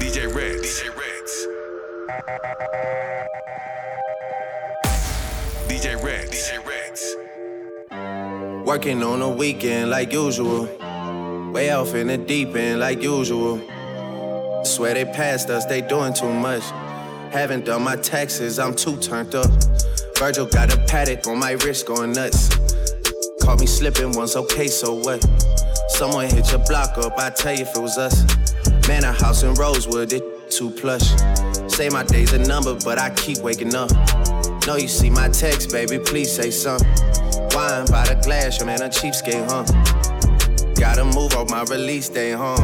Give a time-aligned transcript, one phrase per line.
[0.00, 1.46] DJ Red, DJ Reds.
[5.68, 7.14] DJ Red, DJ Reds.
[8.66, 10.66] Working on a weekend like usual.
[11.52, 13.60] Way off in the deep end like usual.
[14.64, 16.64] Swear they passed us, they doing too much.
[17.32, 19.48] Haven't done my taxes, I'm too turned up.
[20.18, 22.48] Virgil got a Patek on my wrist going nuts.
[23.42, 25.24] Caught me slipping once, okay, so what?
[25.92, 28.24] Someone hit your block up, I tell you if it was us.
[28.88, 31.12] Man, a house in Rosewood, it too plush.
[31.68, 33.90] Say my day's a number, but I keep waking up.
[34.66, 36.88] Know you see my text, baby, please say something.
[37.54, 39.64] Wine by the glass, your man a cheapskate, huh?
[40.74, 42.56] Gotta move off my release day, huh?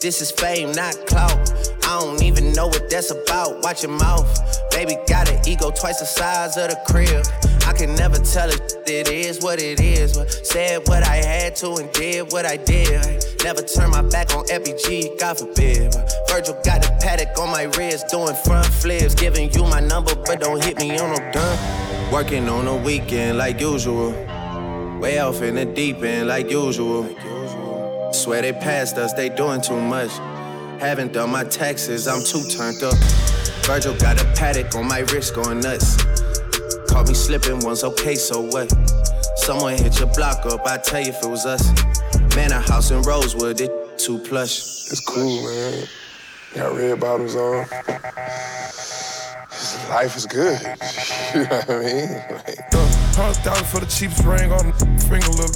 [0.00, 1.50] This is fame, not clout.
[1.84, 3.62] I don't even know what that's about.
[3.64, 4.28] Watch your mouth.
[4.70, 7.24] Baby got an ego twice the size of the crib.
[7.66, 10.16] I can never tell it, it is what it is.
[10.16, 13.24] But said what I had to and did what I did.
[13.42, 15.92] Never turn my back on FBG, God forbid.
[15.92, 19.14] But Virgil got the Patek on my wrist, doing front flips.
[19.16, 22.12] Giving you my number, but don't hit me on no dime.
[22.12, 24.12] Working on a weekend like usual.
[25.00, 27.04] Way off in the deep end like usual.
[28.12, 30.10] Swear they passed us, they doing too much.
[30.80, 32.96] Haven't done my taxes, I'm too turned up.
[33.66, 36.15] Virgil got a Patek on my wrist going nuts.
[36.96, 38.72] Caught me slipping once, okay, so what?
[39.36, 41.68] Someone hit your block up, I tell you if it was us.
[42.34, 44.56] Man, a house in Rosewood, it too plush.
[44.90, 45.86] It's cool, man.
[46.54, 47.66] Got red bottoms on.
[49.90, 50.58] Life is good.
[51.34, 52.12] you know what I mean?
[52.32, 55.52] Like, uh, Hundred thousand for the cheapest ring on the finger, look.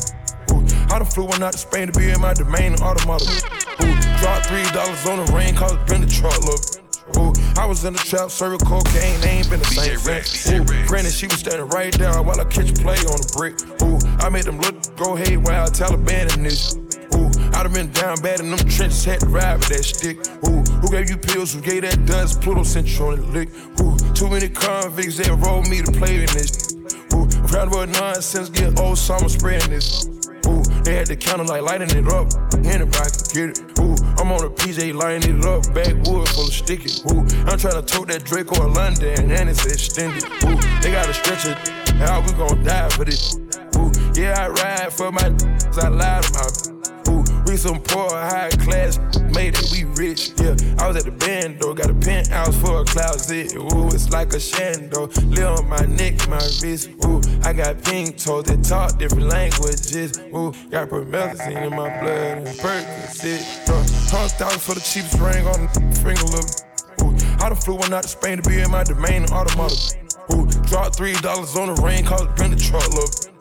[0.53, 3.25] Ooh, I done flew one out to Spain to be in my domain automata.
[3.81, 6.90] Ooh, dropped three dollars on the ring, cause it been the truck, look.
[7.17, 10.51] Ooh, I was in the trap, serving cocaine, they ain't been the same since.
[10.53, 13.55] Ooh, granted, she was standing right there while I catch play on the brick.
[13.83, 16.77] Ooh, I made them look, go haywire, Taliban in this.
[17.15, 20.19] Ooh, I done been down bad in them trenches, had to ride with that stick.
[20.47, 21.53] Ooh, who gave you pills?
[21.53, 22.41] Who gave that dust?
[22.41, 23.49] Pluto sent you on the lick.
[23.81, 26.75] Ooh, too many convicts, that enrolled me to play in this.
[27.15, 30.20] Ooh, I'm proud of nonsense, get old summer spreading this.
[30.85, 32.33] They had the counter like lighting it up.
[32.65, 33.79] Anybody can get it.
[33.79, 35.63] Ooh, I'm on a PJ lighting it up.
[35.75, 36.91] Backwood full of sticky.
[37.13, 40.25] Ooh, I'm trying to tote that Draco in London and it's extended.
[40.45, 41.59] Ooh, they gotta stretch it.
[41.97, 43.37] How we gon' die for this?
[43.77, 45.27] Ooh, yeah, I ride for my
[45.77, 46.80] I lie to my
[47.51, 48.99] we some poor, high class,
[49.35, 50.55] made it, we rich, yeah.
[50.79, 53.57] I was at the band, though, got a penthouse for a closet.
[53.57, 55.11] Ooh, it's like a shando.
[55.35, 56.91] Live on my neck, my wrist.
[57.05, 60.19] Ooh, I got pink toes that talk different languages.
[60.33, 63.69] Ooh, got promethazine in my blood and Percocet.
[63.69, 63.81] Uh,
[64.11, 66.47] Hundred thousand for the cheapest ring on the finger, look.
[67.03, 69.97] Ooh, I done flew one out to Spain to be in my domain automata.
[70.35, 73.40] Ooh, dropped three dollars on the ring, cause it been the truck, look.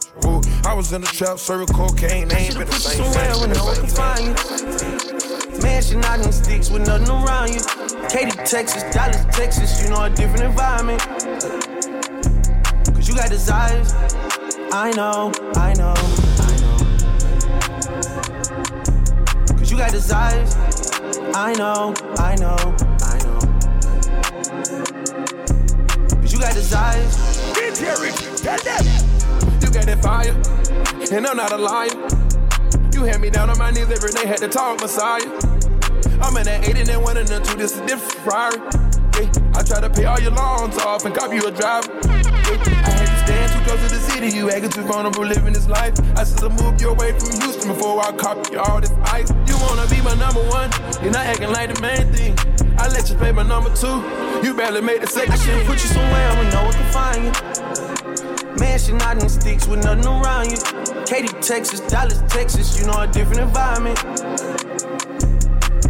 [0.65, 3.39] I was in the trap, serving cocaine, they ain't been the same since.
[3.39, 5.61] where no one can find you.
[5.61, 7.61] Mansion out in sticks with nothing around you.
[8.09, 11.01] Katy, Texas, Dallas, Texas, you know a different environment.
[12.93, 13.93] Cause you got desires.
[14.71, 15.93] I know, I know,
[16.39, 16.77] I know.
[19.57, 20.55] Cause you got desires.
[21.35, 22.88] I know, I know.
[26.49, 27.15] Got desires.
[29.61, 30.33] You got that fire,
[31.11, 31.93] and I'm not a liar.
[32.91, 35.29] You had me down on my knees every day, had to talk Messiah.
[36.23, 38.57] I'm in that 8 and then 1 and then 2, this is different Ferrari.
[38.57, 41.93] Yeah, I try to pay all your loans off and cop you a driver.
[42.09, 45.53] Yeah, I had to stand too close to the city, you acting too vulnerable living
[45.53, 45.93] this life.
[46.17, 49.29] I should have moved you away from Houston before I cop you all this ice.
[49.59, 50.69] Wanna be my number one,
[51.03, 52.35] you're not acting like the main thing.
[52.77, 54.01] I let you play my number two,
[54.43, 55.67] you barely made the second I should've shit.
[55.67, 57.31] put you somewhere where no one can find you.
[58.59, 60.57] Mansion out in sticks with nothing around you.
[61.05, 63.97] Katy, Texas, Dallas, Texas, you know a different environment.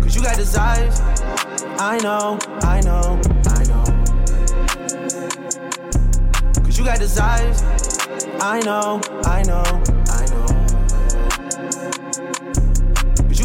[0.01, 1.00] Cause you got desires.
[1.80, 3.84] I know, I know, I know.
[6.63, 7.63] Cause you got desires.
[8.41, 9.63] I know, I know,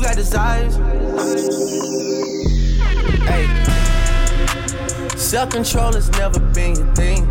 [0.04, 0.76] got desires.
[3.24, 3.46] Hey.
[5.16, 7.26] Self control has never been your thing.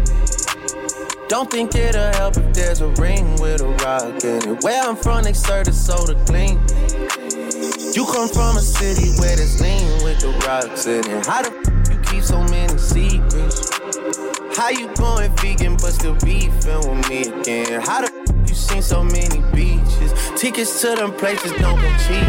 [1.28, 4.64] Don't think it'll help if there's a ring with a rock in it.
[4.64, 6.60] Where I'm from, they serve the soda clean.
[7.94, 11.28] You come from a city where there's lean with the rocks in it.
[11.28, 13.70] How the f you keep so many secrets?
[14.58, 17.82] How you going vegan but still beefing with me again?
[17.82, 18.33] How the
[18.64, 20.14] seen so many beaches?
[20.36, 22.24] Tickets to them places don't come cheap.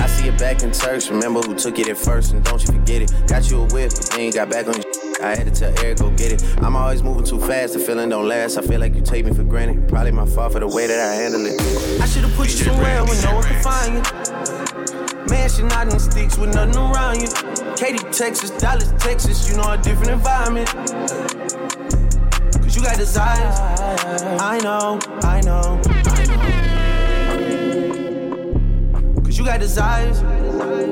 [0.00, 1.08] I see it back in Turks.
[1.10, 3.12] Remember who took it at first, and don't you forget it.
[3.26, 4.84] Got you a whip, but then you got back on your.
[5.20, 6.42] I had to tell Eric go get it.
[6.58, 8.56] I'm always moving too fast, the feeling don't last.
[8.56, 9.88] I feel like you take me for granted.
[9.88, 11.60] Probably my fault for the way that I handle it.
[12.00, 15.28] I should've put you somewhere where no one can find driving.
[15.28, 17.28] Mansion out in sticks with nothing around you.
[17.76, 20.68] Katy, Texas, Dallas, Texas, you know a different environment.
[22.54, 23.58] Cause you got desires.
[24.40, 25.80] I know, I know,
[29.24, 30.22] Cause you got desires.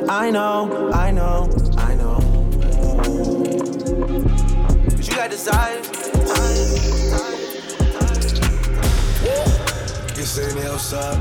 [0.08, 2.18] I know, I know, I know.
[4.90, 5.88] Cause you got desires.
[10.14, 11.18] Get sitting outside.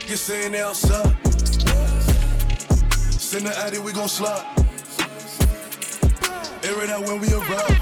[0.00, 1.16] Get sitting outside.
[3.12, 4.65] Send the addy, we gon' slide.
[6.66, 7.78] Air it out when we arrive.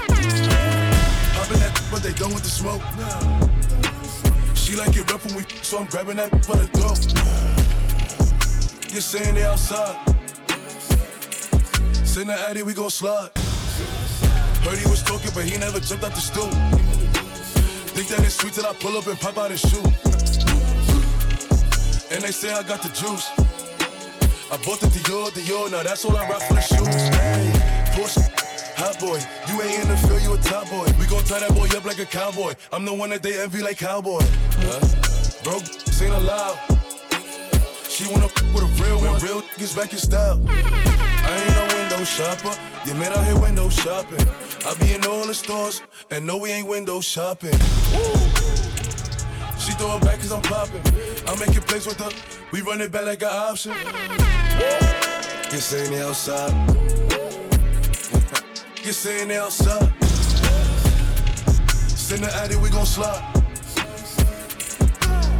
[1.33, 2.83] Popping that, but they done with the smoke.
[4.53, 7.01] She like it rough when we, so I'm grabbing that for the throat.
[8.87, 9.97] Get sitting outside.
[12.05, 13.31] Send the addy, we gon' slide.
[14.61, 16.51] Heard he was talking, but he never jumped out the stool.
[17.95, 19.81] Think that it's sweet till I pull up and pop out his shoe.
[22.13, 23.31] And they say I got the juice.
[24.51, 27.09] I bought the Dior, Dior, now that's all I rock for the shoes.
[27.17, 27.51] Hey,
[27.95, 28.34] Porsche,
[28.85, 30.85] hot boy, you ain't in the field, you a top boy.
[30.99, 32.53] We gon' tie that boy up like a cowboy.
[32.71, 34.21] I'm the one that they envy like cowboy.
[34.61, 34.79] Huh?
[35.43, 35.65] Broke,
[36.01, 36.57] ain't allowed.
[37.89, 40.39] She wanna f with a real one, real gets back in style.
[40.47, 42.53] I ain't no window shopper,
[42.85, 44.27] you man out here window shopping.
[44.67, 47.57] I be in all the stores, and no, we ain't window shopping.
[49.57, 50.83] She throw it back cause I'm popping.
[51.27, 52.11] I'm making plays with her,
[52.51, 53.73] we run it back like an option.
[55.49, 57.04] Get sitting outside.
[58.85, 59.91] Get sitting outside.
[61.89, 63.19] Send the addy, we gon' slide.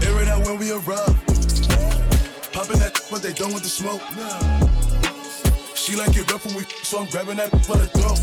[0.02, 1.16] Air it out when we arrive.
[2.52, 4.02] Popping that, but they done with the smoke.
[5.76, 8.18] She like it rough when we, so I'm grabbing that for the throat.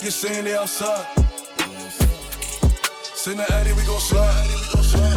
[0.00, 1.23] Get saying they outside.
[3.24, 4.44] Send the addy, we gon' slide.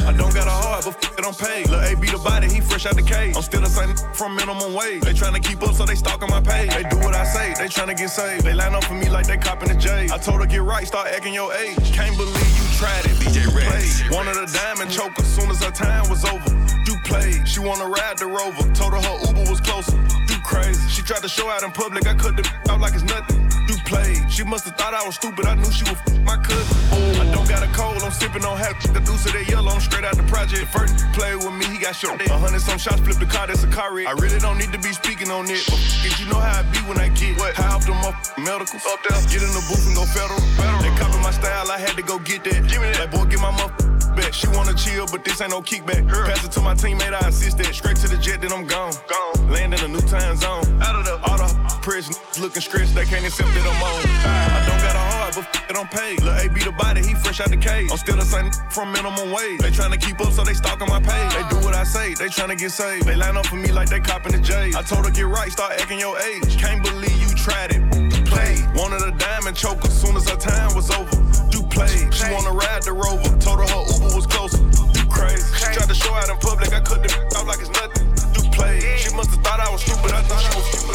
[0.07, 1.65] I don't got a heart, but f- it don't pay.
[1.65, 3.35] Lil' A beat the body, he fresh out the cage.
[3.35, 5.01] I'm still the same from minimum wage.
[5.01, 6.71] They tryna keep up, so they stalking my page.
[6.71, 8.45] They do what I say, they tryna get saved.
[8.45, 10.07] They line up for me like they copping the J.
[10.09, 11.75] I told her get right, start acting your age.
[11.91, 13.17] Can't believe you tried it.
[13.17, 14.03] DJ Rex.
[14.11, 16.49] Wanted a diamond choker, soon as her time was over.
[16.85, 18.63] Do play, she wanna ride the rover.
[18.73, 19.97] Told her her Uber was closer.
[20.27, 20.87] Do crazy.
[20.89, 23.49] She tried to show out in public, I cut the out like it's nothing.
[23.67, 24.15] Do play.
[24.29, 25.45] She must have thought I was stupid.
[25.45, 26.77] I knew she was my cousin.
[27.19, 29.71] I don't got a cold, I'm sipping on half the deuce of that yellow.
[29.71, 30.69] I'm straight out the project.
[30.71, 32.21] First play with me, he got shot.
[32.21, 34.07] A hundred some shots, flip the car, that's a car wreck.
[34.07, 35.65] I really don't need to be speaking on it.
[35.65, 37.55] But f- you know how I be when I get what?
[37.55, 38.85] high off them up medicals.
[38.85, 39.17] Up there.
[39.27, 40.39] Get in the booth and go federal.
[40.55, 40.81] federal.
[40.85, 42.66] They copy my style, I had to go get that.
[42.67, 42.99] Give me that.
[42.99, 43.71] Like, boy, get my muff
[44.17, 44.33] back.
[44.33, 46.07] She wanna chill, but this ain't no kickback.
[46.09, 47.73] Pass it to my teammate, I assist that.
[47.73, 48.93] Straight to the jet, then I'm gone.
[49.07, 49.49] Gone.
[49.49, 50.65] Land in a new time zone.
[50.81, 51.49] Out of the all the
[51.81, 54.01] prison looking stressed, they can't accept that I'm on.
[54.25, 56.17] I don't got a heart, but f- it don't pay.
[56.17, 57.89] Lil' A beat the body, he fresh out the cage.
[57.91, 59.59] I'm still the same from minimum wage.
[59.61, 61.31] They tryna keep up, so they stalking my page.
[61.33, 63.05] They do what I say, they tryna get saved.
[63.05, 64.71] They line up for me like they copping the J.
[64.75, 66.57] I told her get right, start acting your age.
[66.57, 68.06] Can't believe you tried it.
[68.37, 68.61] Play.
[68.77, 71.09] Wanted a diamond choker, soon as her time was over.
[71.49, 71.89] Do play.
[72.13, 73.33] She wanna ride the rover.
[73.41, 74.61] Told her her Uber was closer.
[74.93, 75.41] Do crazy.
[75.57, 78.05] She tried to show out in public, I cut the out like it's nothing.
[78.37, 78.77] Do play.
[79.01, 80.85] She must have thought I was stupid, I thought she was stupid.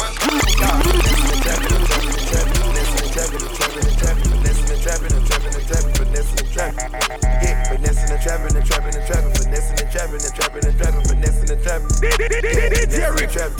[0.63, 3.43] Trapping, finessing, and trapping, finessing and trapping,
[7.43, 11.91] finessing and trapping, finessing and trapping, finessing and trapping, finessing and trapping, finessing and trapping.
[11.99, 13.27] This is Jerry.
[13.27, 13.51] Tell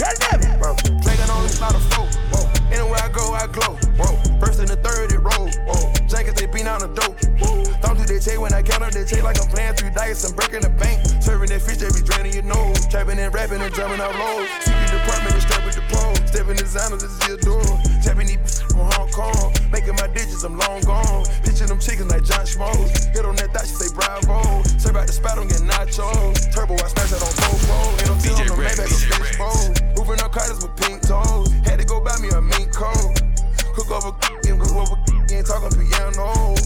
[1.04, 2.08] Dragon on the spot of flow.
[2.32, 2.53] Whoa.
[2.74, 3.78] Anywhere I go, I glow.
[4.02, 4.18] Whoa.
[4.42, 5.46] First and the third, it roll.
[5.70, 5.94] Whoa.
[6.10, 7.14] Jackets, they beat on the dope.
[7.38, 7.62] Whoa.
[7.86, 10.26] Don't do that check when I count up that check like I'm playing three dice.
[10.26, 11.06] I'm breaking the bank.
[11.22, 12.82] Serving that fish, they be draining your nose.
[12.90, 14.42] Trapping and rapping and drumming out low.
[14.66, 16.14] Secret department is strapped with the pro.
[16.26, 17.66] Stepping designer, this is your door.
[18.02, 19.54] Tapping these from Hong Kong.
[19.70, 21.30] Making my digits, I'm long gone.
[21.46, 22.90] Pitching them chickens like John Schmoes.
[23.14, 24.66] Hit on that thought, she say bravo.
[24.82, 26.50] Serve out the spot, I'm getting nachos.
[26.50, 27.78] Turbo, I smash that on GoPro.
[28.02, 29.14] Ain't no DJ deal on the Rex, Maybach, DJ
[29.44, 29.73] I'm
[30.34, 31.52] Carters with pink toes.
[31.62, 33.22] Had to go buy me a mink coat.
[33.78, 34.10] Cook over
[34.50, 34.98] and cook over
[35.30, 36.58] ain't talking piano.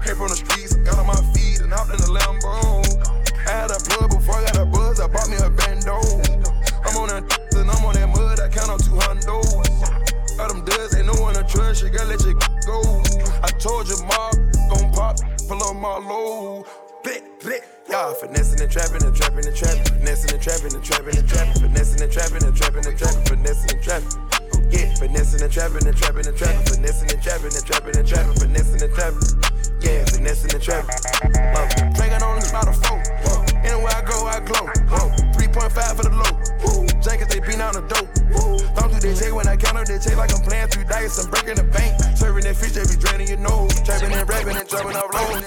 [0.00, 2.80] Came from the streets, got on my feet and hopped in the Lambo.
[3.44, 6.00] I had a plug before I got a buzz, I bought me a bando.
[6.80, 7.28] I'm on that
[7.60, 10.40] and I'm on that mud, I count on two hundos.
[10.40, 12.32] All them duds ain't no one to trust, you gotta let you
[12.66, 12.80] go.
[13.44, 14.40] I told you, Mark,
[14.72, 16.64] gon' pop, pull up my low.
[17.04, 17.79] Blick, blick.
[17.90, 21.58] Y'all finessing and trapping and trapping and trapping, finessing and trapping and trapping and trapping,
[21.58, 24.14] finessing and trapping and trapping and trapping, finessing and trapping.
[24.70, 28.36] Yeah, finessing and trapping and trapping and trapping, finessing and trapping and trapping and trapping,
[28.38, 29.26] finessing and trapping.
[29.82, 30.94] Yeah, finessing and trapping.
[31.34, 31.66] Uh,
[31.98, 33.02] Dragon on the spot of four.
[33.66, 34.70] Anywhere I go, I glow.
[34.86, 35.10] Whoa.
[35.34, 36.30] 3.5 for the low.
[37.02, 38.06] Jackets, they beat on the dope.
[38.78, 41.18] Don't do that check when I count up that check like I'm playing three dice.
[41.18, 41.98] I'm breaking the bank.
[42.14, 43.74] Serving that fish, they be draining your nose.
[43.82, 45.42] Trapping and rapping and jumping off low.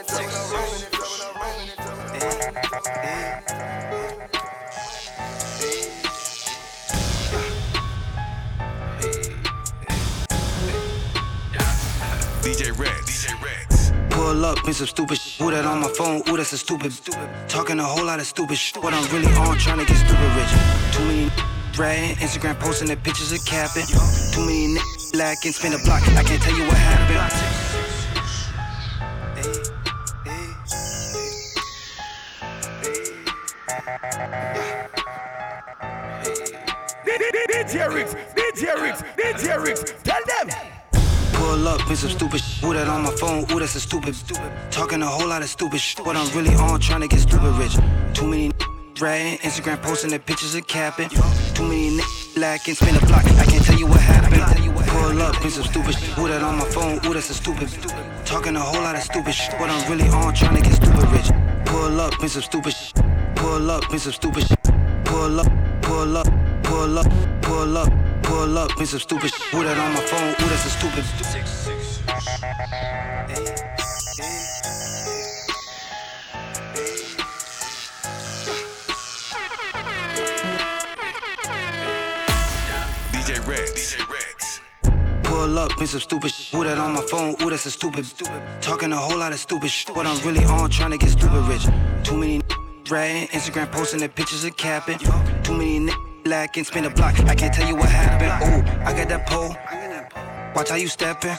[12.44, 15.42] DJ DJ Pull up in some stupid shit.
[15.42, 16.22] Ooh, that on my phone.
[16.30, 16.94] Ooh, that's a stupid.
[16.94, 17.28] stupid.
[17.48, 18.84] Talking a whole lot of stupid shit.
[18.84, 20.52] What I'm really on, trying to get stupid rich.
[20.96, 21.32] Too many
[21.76, 22.18] ratting.
[22.18, 23.86] Instagram posting their pictures of capping.
[24.32, 24.78] Too many
[25.16, 25.54] lacking.
[25.54, 26.08] Spin a block.
[26.10, 27.63] I can't tell you what happened.
[37.74, 40.50] DJ Riggs, DJ Riggs, DJ Riggs, tell them.
[41.34, 42.74] Pull up in some stupid shit.
[42.74, 43.46] That on my phone?
[43.52, 44.16] Ooh, that's a stupid.
[44.72, 46.04] Talking a whole lot of stupid shit.
[46.06, 47.78] What I'm really on, trying to get stupid rich.
[48.14, 48.52] Too many
[48.96, 51.10] bragging, Instagram posting their pictures of capping.
[51.54, 52.02] Too many
[52.36, 53.26] lacking, spin a block.
[53.26, 54.42] I can't tell you what happened.
[54.88, 56.10] Pull up in some stupid shit.
[56.16, 57.00] Who that on my phone?
[57.06, 57.70] Ooh, that's a stupid.
[58.26, 59.54] Talking a whole lot of stupid shit.
[59.60, 61.30] What I'm really on, trying to get stupid rich.
[61.66, 63.13] Pull up in some stupid shit.
[63.36, 64.64] Pull up in some stupid shit.
[65.06, 65.48] Pull up,
[65.82, 66.28] pull up,
[66.64, 67.08] pull up,
[67.42, 69.42] pull up, pull up in some stupid shit.
[69.52, 70.30] Who that on my phone?
[70.30, 71.04] Ooh, that's a stupid.
[83.12, 83.72] DJ Rex.
[83.72, 84.62] DJ Rex.
[85.24, 86.56] Pull up in some stupid shit.
[86.56, 87.36] Who that on my phone?
[87.42, 88.06] Ooh, that's a stupid.
[88.62, 89.96] Talking a whole lot of stupid shit.
[89.96, 91.66] What I'm really on, trying to get stupid rich.
[92.04, 92.42] Too many
[92.86, 94.98] bragging, Instagram posting the pictures of capping.
[95.44, 97.20] Too many niggas lacking, spin a block.
[97.22, 98.32] I can't tell you what happened.
[98.44, 99.56] Ooh, I got that pole.
[100.56, 101.36] Watch how you steppin'.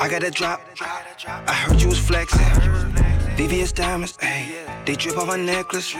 [0.00, 0.60] I got that drop.
[1.46, 2.40] I heard you was flexing.
[3.36, 4.86] VVS diamonds, ayy.
[4.86, 5.94] They drip off my necklace.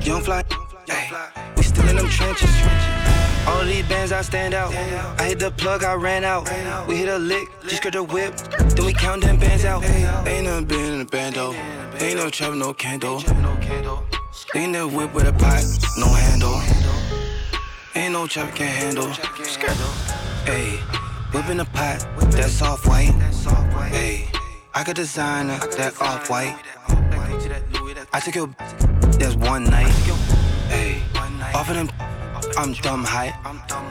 [0.00, 0.42] Young fly,
[0.88, 1.56] ayy.
[1.56, 2.50] We still in them trenches.
[3.46, 4.72] All these bands, I stand out.
[5.18, 6.48] I hit the plug, I ran out.
[6.86, 8.36] We hit a lick, just got the whip.
[8.74, 9.84] Then we count them bands out.
[9.84, 11.52] Ain't nothing been in the bando.
[11.98, 13.22] Ain't no trap, no candle.
[14.54, 15.62] Ain't that whip with a pot,
[15.98, 16.60] no handle.
[17.94, 19.08] Ain't no trap can handle.
[20.46, 20.78] Ayy,
[21.32, 23.12] whip in the pot, that's off white.
[23.92, 24.26] Ayy,
[24.74, 26.56] I got designer, that off white.
[28.12, 28.48] I took your
[29.18, 30.31] that's one night.
[31.54, 31.90] Off of them,
[32.56, 33.32] I'm dumb high.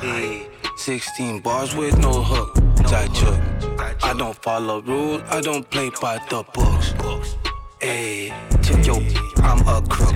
[0.01, 2.57] Ayy, 16 bars with no hook.
[2.87, 3.39] I took.
[4.03, 6.93] I don't follow rules, I don't play by the books.
[7.79, 8.97] Ayy, took your,
[9.43, 10.15] I'm a crook.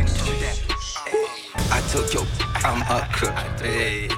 [1.72, 2.26] I took your,
[2.66, 3.36] I'm a crook.
[3.62, 4.12] Ayy,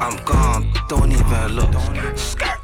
[0.00, 1.70] I'm gone, don't even look.
[1.70, 2.59] Ayy,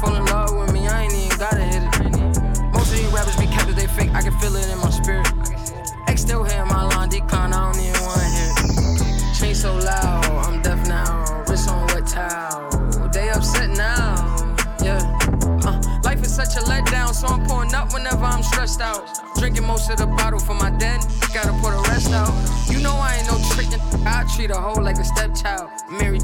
[0.00, 2.72] Fall in love with me, I ain't even gotta hit it.
[2.72, 5.28] Most of these rappers be captures, they fake, I can feel it in my spirit.
[6.08, 9.36] X still hear my line decline, I don't even wanna hear it.
[9.38, 11.44] Chain so loud, I'm deaf now.
[11.46, 12.70] Wrist on wet towel.
[13.12, 15.02] They upset now, yeah.
[15.62, 19.06] Uh, life is such a letdown, so I'm pouring up whenever I'm stressed out.
[19.36, 21.00] Drinking most of the bottle for my dead,
[21.32, 22.32] gotta put the rest out.
[22.68, 25.70] You know I ain't no trickin', I treat a hoe like a stepchild.
[25.90, 26.18] Mary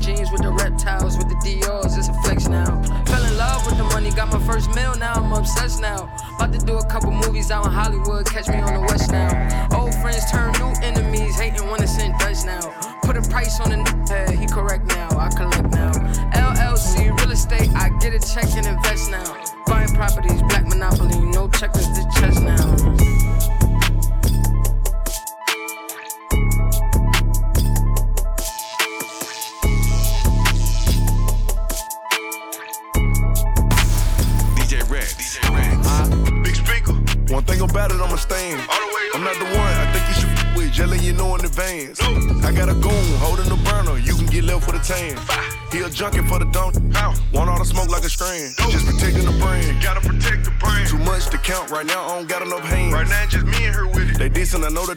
[4.59, 6.11] first meal, now I'm obsessed now.
[6.35, 9.69] About to do a couple movies out in Hollywood, catch me on the west now.
[9.73, 12.61] Old friends turn new enemies, hating when it's in Dutch now.
[13.03, 15.93] Put a price on the head, he correct now, I collect now.
[16.35, 19.29] LLC, real estate, I get a check and invest now.
[19.67, 21.87] Buying properties, black monopoly, no checkers,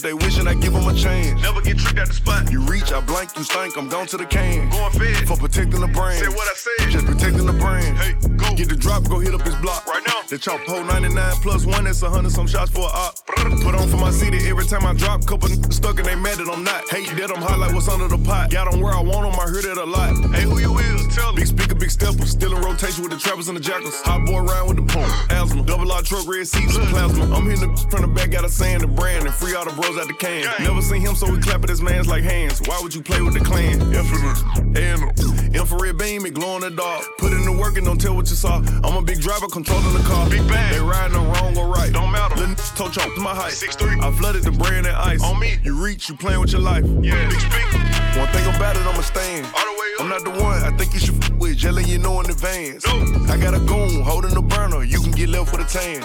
[0.01, 0.07] dissing.
[0.07, 1.41] I know that they wishing I give them a chance.
[1.41, 2.51] Never get tricked at the spot.
[2.51, 3.77] You reach, I blank, you stink.
[3.77, 4.69] I'm gone to the can.
[4.69, 6.19] Going fed for protecting the brand.
[6.19, 6.89] Say what I said.
[6.89, 7.97] Just protecting the brand.
[7.97, 9.07] Hey, go get the drop.
[9.07, 10.21] Go hit up his block right now.
[10.27, 11.85] The chop pole 99 plus one.
[11.85, 13.30] That's a hundred some shots for a op.
[13.63, 15.25] Put on for my city every time I drop.
[15.25, 16.89] Couple n- stuck and they mad that I'm not.
[16.89, 18.51] Hate that I'm hot like what's under the pot.
[18.51, 19.39] Got them where I want them.
[19.39, 20.15] I heard it a lot.
[20.35, 21.15] Hey, who you is?
[21.15, 21.41] Tell me.
[21.41, 22.25] Big speaker, big stepper.
[22.25, 23.99] Still in rotation with the trappers and the jackals.
[24.01, 25.31] Hot boy round with the pump.
[25.31, 25.63] Asthma.
[25.63, 27.23] Double R truck, red seats, and plasma.
[27.35, 29.71] I'm hitting the from the back, got a sand, the brand, and free all the
[29.71, 30.45] bros out the can.
[30.59, 32.61] Never seen him, so we clap at his mans like hands.
[32.65, 33.81] Why would you play with the clan?
[33.93, 34.43] Infamous.
[34.75, 37.03] And infrared beam, it glow in the dark.
[37.17, 38.57] Put in the work and don't tell what you saw.
[38.83, 40.29] I'm a big driver, controlling the car.
[40.29, 40.73] Big bang.
[40.73, 41.91] They riding the wrong or right.
[41.91, 42.35] Don't matter.
[42.35, 43.53] Little toe chomp to my height.
[43.53, 43.97] Six three.
[43.99, 45.23] I flooded the brand and ice.
[45.23, 45.57] On me.
[45.63, 46.85] You reach, you playing with your life.
[47.01, 47.29] Yeah.
[47.29, 47.79] Big speaker.
[48.19, 49.45] One thing about it, I'ma stand.
[49.45, 50.01] All the way up.
[50.01, 50.63] I'm not the one.
[50.63, 52.85] I think you should f- with jelly, you know in advance.
[52.87, 54.83] I got a goon holding the burner.
[54.83, 56.03] You can get left with a tan.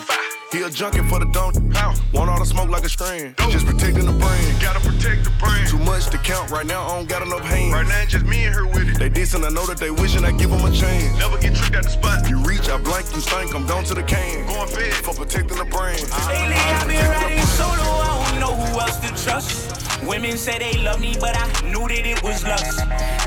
[0.53, 1.57] He a junkie for the don't.
[2.13, 3.35] Want all the smoke like a strand.
[3.51, 4.63] Just protecting the brand.
[4.63, 5.69] Gotta protect the brand.
[5.69, 6.87] Too much to count right now.
[6.87, 7.73] I don't got enough hands.
[7.73, 8.99] Right now, just me and her with it.
[8.99, 9.45] They dissing.
[9.45, 11.19] I know that they wishing I give them a chance.
[11.19, 12.31] Never get tricked at the spot.
[12.31, 13.55] You reach, I blank, you stink.
[13.55, 14.47] I'm down to the can.
[14.47, 16.01] Going fed for protecting the brand.
[16.03, 19.86] Lately I've been riding solo, I don't know who else to trust.
[20.07, 22.79] Women say they love me, but I knew that it was lust.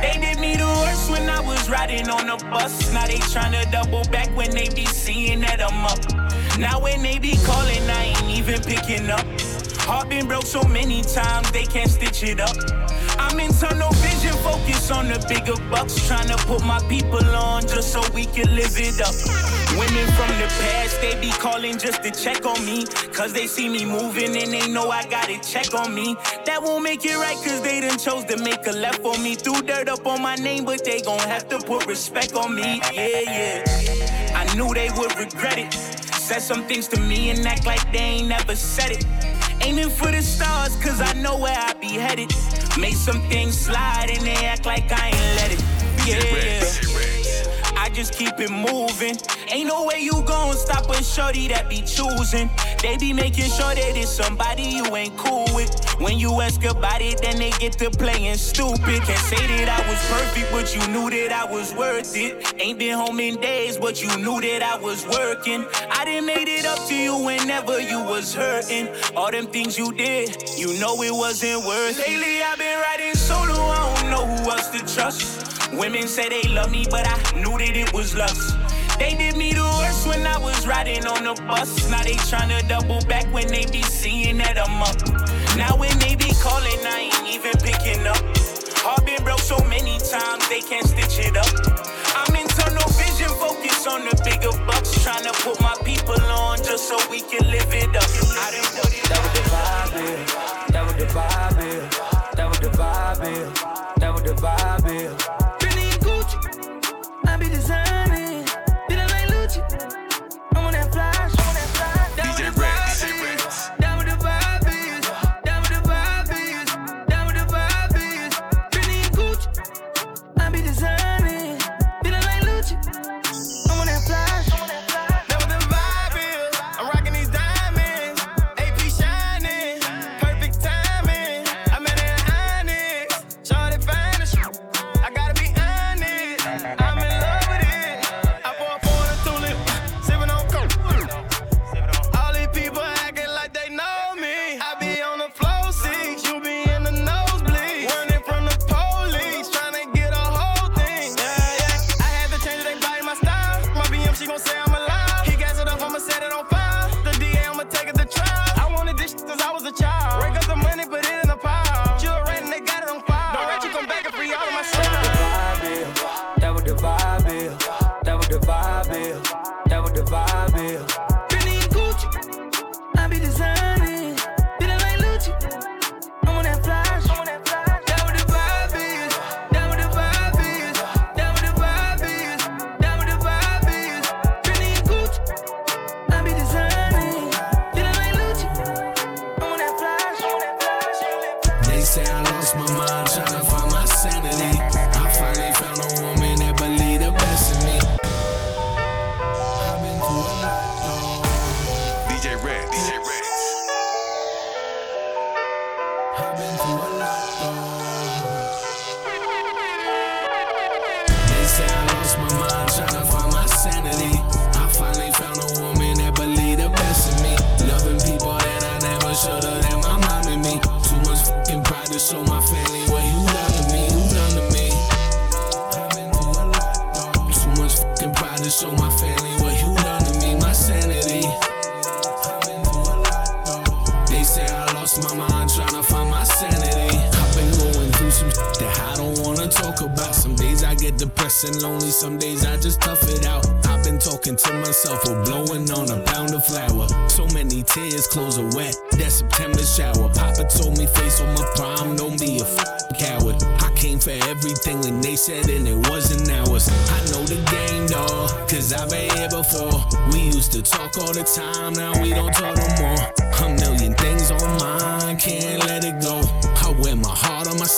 [0.01, 2.93] They did me the worst when I was riding on the bus.
[2.93, 5.99] Now they tryna double back when they be seeing that I'm up.
[6.57, 9.25] Now when they be calling, I ain't even picking up.
[9.83, 12.55] Heart been broke so many times, they can't stitch it up.
[13.17, 13.91] I'm in tunnel
[14.59, 15.93] focus on the bigger bucks.
[16.07, 19.13] Tryna put my people on just so we can live it up.
[19.77, 22.85] Women from the past, they be calling just to check on me.
[23.13, 26.15] Cause they see me moving and they know I got it check on me.
[26.45, 29.35] That won't make it right, cause they done chose to make a left on me.
[29.35, 32.81] Threw dirt up on my name, but they gon' have to put respect on me.
[32.93, 34.33] Yeah, yeah.
[34.35, 35.73] I knew they would regret it.
[35.73, 39.38] Said some things to me and act like they ain't never said it.
[39.61, 42.31] Aiming for the stars, cause I know where I be headed.
[42.79, 45.61] Made some things slide and they act like I ain't let it.
[46.07, 47.08] Yeah,
[47.99, 49.17] just keep it moving.
[49.51, 52.49] Ain't no way you gon' stop a shorty that be choosing.
[52.81, 55.69] They be making sure that it's somebody you ain't cool with.
[55.99, 59.01] When you ask about it, then they get to playing stupid.
[59.03, 62.53] Can't say that I was perfect, but you knew that I was worth it.
[62.61, 65.65] Ain't been home in days, but you knew that I was working.
[65.91, 68.87] I done made it up to you whenever you was hurting.
[69.17, 72.07] All them things you did, you know it wasn't worth it.
[72.07, 75.48] Lately I've been riding solo, I don't know who else to trust.
[75.73, 78.57] Women say they love me, but I knew that it was lust.
[78.97, 81.89] They did me the worst when I was riding on the bus.
[81.89, 84.97] Now they tryna double back when they be seeing that I'm up.
[85.55, 88.19] Now when they be calling, I ain't even picking up.
[88.81, 91.47] Heart been broke so many times, they can't stitch it up.
[92.17, 94.89] I'm in tunnel vision, focus on the bigger bucks.
[94.99, 98.09] Tryna put my people on just so we can live it up.
[98.35, 100.71] I done put it That was the vibe, yeah.
[100.73, 102.33] That was the vibe, yeah.
[102.35, 103.93] That was the vibe, yeah.
[103.97, 105.38] That was the vibe, yeah.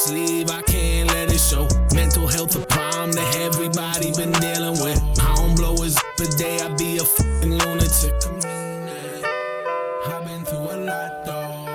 [0.01, 1.67] Sleeve, I can't let it show.
[1.93, 4.99] Mental health a problem that everybody been dealing with.
[5.21, 5.89] I don't blow a
[6.37, 8.13] day, I be a fucking lunatic.
[10.05, 11.67] I've been through a lot though.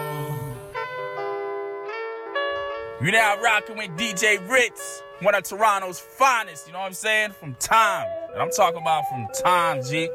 [3.05, 7.31] You now rocking with DJ Ritz, one of Toronto's finest, you know what I'm saying?
[7.33, 8.09] From time.
[8.33, 10.03] And I'm talking about from time, G.
[10.03, 10.09] You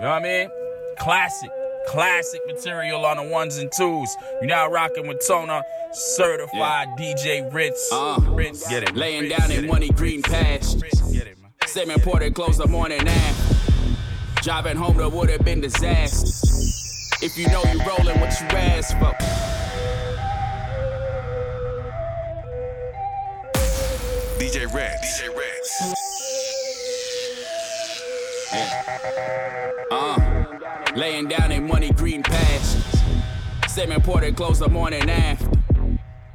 [0.00, 0.48] know what I mean?
[0.98, 1.50] Classic,
[1.88, 4.14] classic material on the ones and twos.
[4.40, 7.90] You're now rocking with Tona, certified DJ Ritz.
[7.90, 8.68] Uh, Ritz.
[8.68, 8.94] Get it.
[8.94, 9.68] Laying Ritz, down in it.
[9.68, 10.82] money green pastures.
[11.12, 11.50] Get it, man.
[11.66, 13.56] Same ported close the morning after.
[14.42, 16.26] Driving home that would have been disaster.
[17.24, 19.14] If you know you rolling what you asked for.
[24.38, 25.20] DJ Rex.
[25.22, 25.94] DJ Rex.
[29.90, 30.37] Uh,
[30.98, 33.02] laying down in money green pastures.
[33.68, 35.48] Same ported close the morning after.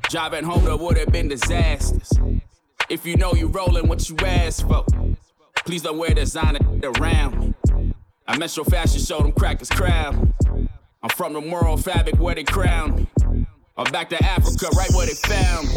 [0.10, 2.10] Driving home that would have been disasters.
[2.90, 4.86] If you know you rolling what you asked for.
[5.66, 7.94] Please don't wear designer around me.
[8.26, 10.34] I Metro Fashion Show, them crackers crown.
[11.02, 13.46] I'm from the moral fabric where they crown me.
[13.76, 15.76] I'm back to Africa, right where they found me.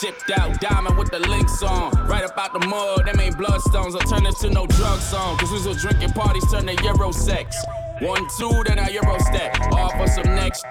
[0.00, 1.90] Shipped out diamond with the links on.
[2.06, 3.94] Right about the mud, them ain't bloodstones.
[3.94, 5.38] I'll turn this to no drug song.
[5.38, 7.56] Cause we was drinking parties, turn to Euro sex.
[8.00, 9.58] One, two, then I Euro step.
[9.72, 10.66] All for some next.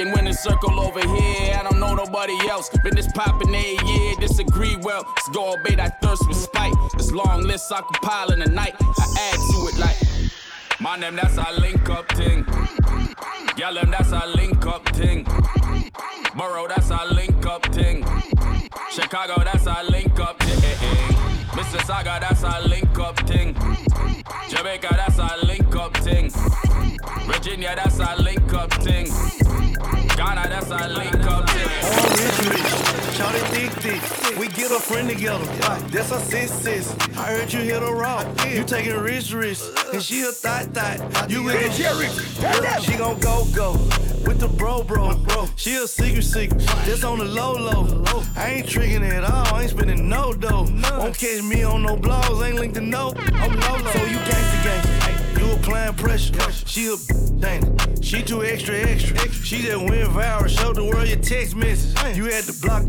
[0.00, 2.68] And when the circle over here, I don't know nobody else.
[2.82, 5.04] Been this poppin' a year, disagree well.
[5.06, 6.74] Let's go obey that thirst with spite.
[6.96, 8.74] This long list I compile in the night.
[8.80, 9.96] I add to it like,
[10.80, 12.46] my name, that's a link up thing.
[13.56, 15.24] Y'all them, that's a link up thing.
[16.34, 18.04] Borough, that's a link up thing.
[18.90, 20.60] Chicago, that's a link up thing.
[21.56, 23.54] Mississauga, that's a link up thing.
[24.48, 26.30] Jamaica, that's a link up thing.
[27.26, 29.06] Virginia, that's our link up thing.
[30.16, 31.68] Ghana, that's our link up thing.
[31.84, 32.96] All rich, rich.
[33.16, 34.38] Shawty thick, thick.
[34.38, 35.44] We get a friend together.
[35.88, 36.96] That's a sis, sis.
[37.16, 38.26] I heard you hit a rock.
[38.46, 39.60] You taking rich, rich.
[39.92, 41.30] And she a thot, thot.
[41.30, 43.72] You with the She gon' go, go.
[44.26, 45.46] With the bro, bro, bro.
[45.56, 46.60] She a secret, secret.
[46.84, 48.22] Just on the low, low.
[48.36, 49.54] I ain't tricking at all.
[49.54, 50.66] I ain't spending no dough.
[50.98, 52.46] Won't catch me on no blogs.
[52.46, 53.12] Ain't linked to no.
[53.16, 53.92] I'm low, low.
[53.92, 54.95] So you gangsta, gangsta.
[55.46, 56.50] You applying pressure.
[56.66, 56.96] She a
[57.38, 57.62] dang.
[58.02, 59.16] She too extra, extra.
[59.30, 60.48] She just went viral.
[60.48, 62.16] Showed the world your text message.
[62.16, 62.84] You had to block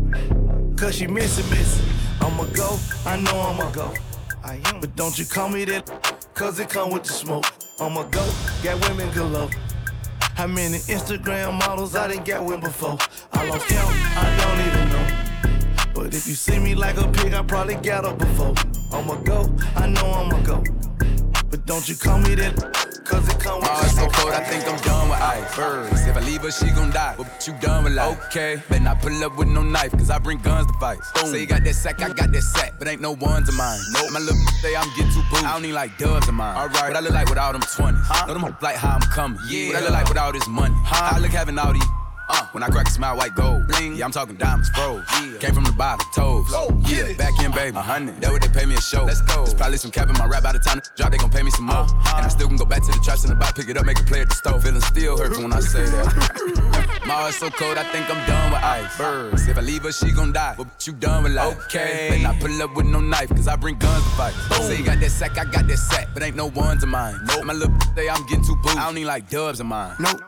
[0.76, 1.86] cause she missing, missing.
[2.20, 2.76] I'ma go.
[3.06, 3.94] I know I'ma go.
[4.42, 4.80] I am.
[4.80, 5.86] But don't you call me that
[6.34, 7.46] cause it come with the smoke.
[7.78, 8.28] I'ma go.
[8.64, 9.50] Got women galore.
[10.34, 12.98] How many Instagram models I done got with before?
[13.32, 13.94] I lost count.
[14.16, 15.94] I don't even know.
[15.94, 18.54] But if you see me like a pig, I probably got her before.
[18.92, 19.48] I'ma go.
[19.76, 20.64] I know I'ma go.
[21.50, 22.54] But don't you call me that
[23.04, 25.56] cause it come with Oh, it's so cold, I think I'm done with ice.
[25.56, 27.14] Birds, if I leave her, she gon' die.
[27.16, 28.22] What you done with life?
[28.26, 30.98] Okay, better not pull up with no knife, cause I bring guns to fight.
[31.24, 33.80] Say you got that sack, I got that sack, but ain't no ones of mine.
[33.92, 34.12] Nope.
[34.12, 35.44] My little say I'm getting too booed.
[35.44, 36.54] I don't need like dubs of mine.
[36.54, 37.96] Alright, what I look like with all them 20s.
[38.04, 38.26] Huh?
[38.26, 39.40] Know them like how I'm coming.
[39.48, 39.68] Yeah.
[39.68, 40.74] What I look like with all this money.
[40.84, 41.16] Huh?
[41.16, 41.82] I look having all these.
[42.28, 43.66] Uh, when I crack a smile, white gold.
[43.68, 43.96] Bling.
[43.96, 45.04] Yeah, I'm talking diamonds, froze.
[45.12, 45.38] Yeah.
[45.38, 46.46] Came from the bottom, toes.
[46.90, 47.76] yeah, back in, baby.
[47.76, 48.20] A hundred.
[48.20, 49.04] That what they pay me a show.
[49.04, 49.44] Let's go.
[49.44, 51.42] There's probably some cap in my rap by the time the drop, they gon' pay
[51.42, 51.86] me some more.
[52.16, 53.86] And I still can go back to the traps in the box, pick it up,
[53.86, 54.62] make a play at the stove.
[54.62, 57.00] Feeling still hurts when I say that.
[57.06, 58.98] my heart's so cold, I think I'm done with ice.
[58.98, 59.48] Birds.
[59.48, 60.54] If I leave her, she gon' die.
[60.56, 61.58] But you done with life.
[61.66, 62.22] Okay.
[62.22, 64.34] Better I pull up with no knife, cause I bring guns to fight.
[64.62, 67.18] Say you got that sack, I got that sack, but ain't no ones of mine.
[67.24, 67.44] Nope.
[67.44, 68.76] My little say I'm getting too booed.
[68.76, 69.94] I don't need like dubs of mine.
[69.98, 70.22] Nope.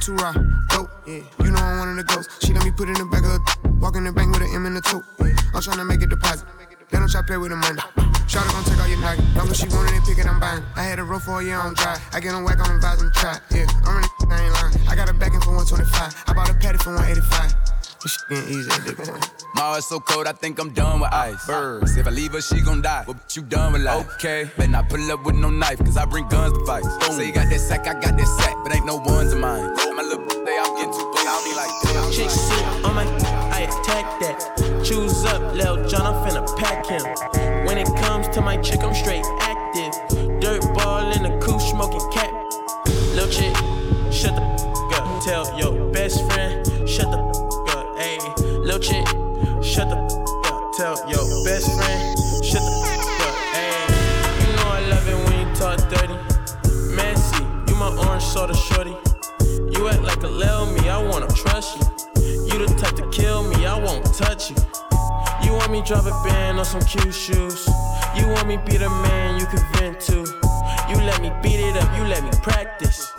[0.00, 0.34] Too raw,
[0.74, 1.22] dope, yeah.
[1.44, 2.44] You know I'm one of the ghosts.
[2.44, 4.50] She let me put in the back of the walk in the bank with an
[4.54, 5.04] M in the tote.
[5.20, 5.38] Yeah.
[5.54, 6.46] I'm tryna make a deposit.
[6.90, 7.80] They don't try to play with the money.
[8.26, 9.24] Shawty gon' take all your nugget.
[9.36, 10.62] Long as she want it, pick it, I'm buying.
[10.76, 11.98] I had a roll for a year on dry.
[12.12, 13.38] I get on whack on the vibes and try.
[13.50, 14.88] Yeah, I'm really, I ain't lying.
[14.88, 16.24] I got a backing for 125.
[16.26, 17.54] I bought a patty for 185.
[18.02, 19.44] This shit getting easy, nigga.
[19.54, 21.46] My heart's so cold, I think I'm done with ice.
[21.46, 23.04] Birds, if I leave her, she gon' die.
[23.06, 24.06] But you done with life.
[24.14, 26.84] Okay, better not pull up with no knife, cause I bring guns to fight.
[27.12, 29.74] Say you got that sack, I got that sack, but ain't no ones of mine.
[29.96, 30.43] My little
[32.14, 33.02] Chick sit on my
[33.50, 34.84] I attack that.
[34.84, 37.02] Choose up, Lil John, I'm finna pack him.
[37.66, 39.92] When it comes to my chick, I'm straight active.
[40.40, 42.30] Dirt ball in the coupe, smoking cat.
[43.16, 43.52] Lil chick,
[44.12, 44.42] shut the
[44.94, 45.24] up.
[45.24, 47.98] Tell your best friend, shut the up.
[47.98, 48.22] Ayy,
[48.64, 49.04] lil chick,
[49.60, 50.72] shut the up.
[50.76, 52.74] Tell your best friend, shut the
[53.26, 53.90] up, ayy.
[54.38, 56.14] You know I love it when you talk dirty.
[56.94, 58.94] Messy, you my orange soda shorty.
[59.72, 61.93] You act like a little me, I wanna trust you.
[62.54, 64.56] You the type to kill me, I won't touch you.
[65.42, 67.66] You want me drop a band on some cute shoes.
[68.14, 70.18] You want me be the man you can vent to.
[70.88, 73.12] You let me beat it up, you let me practice.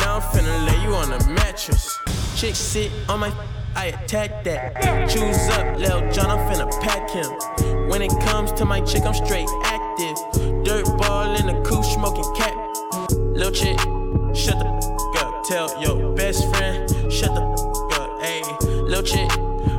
[0.00, 1.96] Now I'm finna lay you on a mattress.
[2.34, 3.32] Chick sit on my,
[3.76, 4.74] I attack that.
[5.10, 7.88] Choose up, Lil John, I'm finna pack him.
[7.88, 10.16] When it comes to my chick, I'm straight active.
[10.64, 12.52] Dirt ball in the coupe, smoking cat.
[13.12, 13.78] Lil chick,
[14.34, 14.66] shut the
[15.18, 15.44] up.
[15.44, 17.55] Tell your best friend, shut the up.
[18.96, 19.30] Lil chick,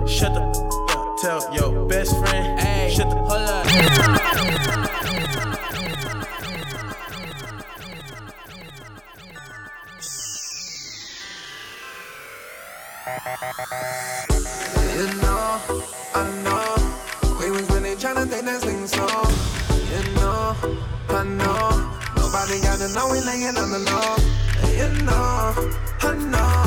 [0.07, 1.17] shut the up.
[1.19, 3.65] Tell your best friend, ayy, shut the hold up.
[14.93, 15.61] You know,
[16.13, 19.07] I know, we was really tryna take this thing slow.
[19.89, 20.55] You know,
[21.09, 21.71] I know,
[22.15, 24.15] nobody gotta know we laying on the low.
[24.77, 26.66] You know, I know,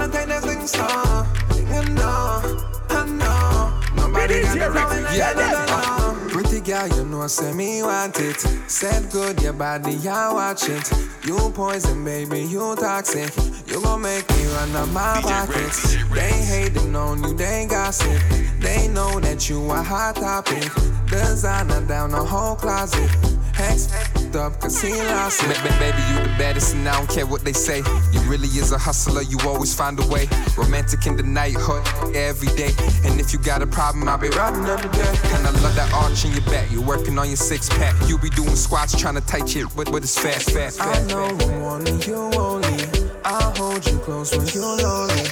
[0.00, 1.26] tryna take this thing slow.
[1.56, 2.42] You know,
[2.88, 6.28] I know, nobody gotta know we laying on the low.
[6.28, 8.40] Pretty girl, you know, say me want it.
[8.68, 10.90] Said good, your body, I watch it.
[11.24, 13.34] You poison, baby, you toxic.
[13.66, 15.96] You gon' make me run up my pockets.
[16.12, 18.22] They hating on you, they gossip.
[18.58, 20.70] They know that you a hot topic.
[21.06, 23.10] Designer down the whole closet.
[23.54, 23.88] Hex
[24.36, 25.48] up, cause he lost it.
[25.48, 27.78] Ba- ba- Baby, you the baddest, and I don't care what they say.
[28.12, 30.28] You really is a hustler, you always find a way.
[30.56, 31.82] Romantic in the night, hot
[32.14, 32.72] every day.
[33.04, 35.12] And if you got a problem, I'll be right another day.
[35.34, 36.70] And I love that arch in your back.
[36.70, 37.94] You're working on your six pack.
[38.08, 41.02] You be doing squats, trying to tight shit, but, but it's fast, fast, fast.
[41.02, 42.84] I know I'm wanting you only.
[43.24, 45.24] I'll hold you close when you're lonely.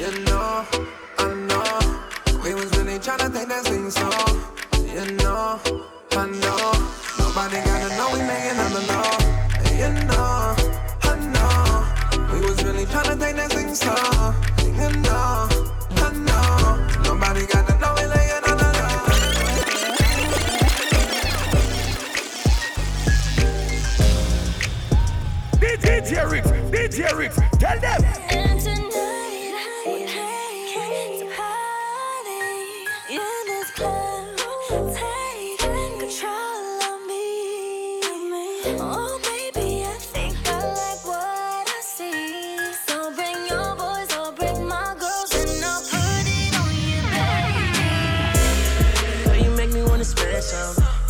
[0.00, 0.64] You know,
[1.18, 2.40] I know.
[2.42, 4.10] We was really tryna take that thing slow.
[4.94, 5.60] You know,
[6.12, 6.63] I know.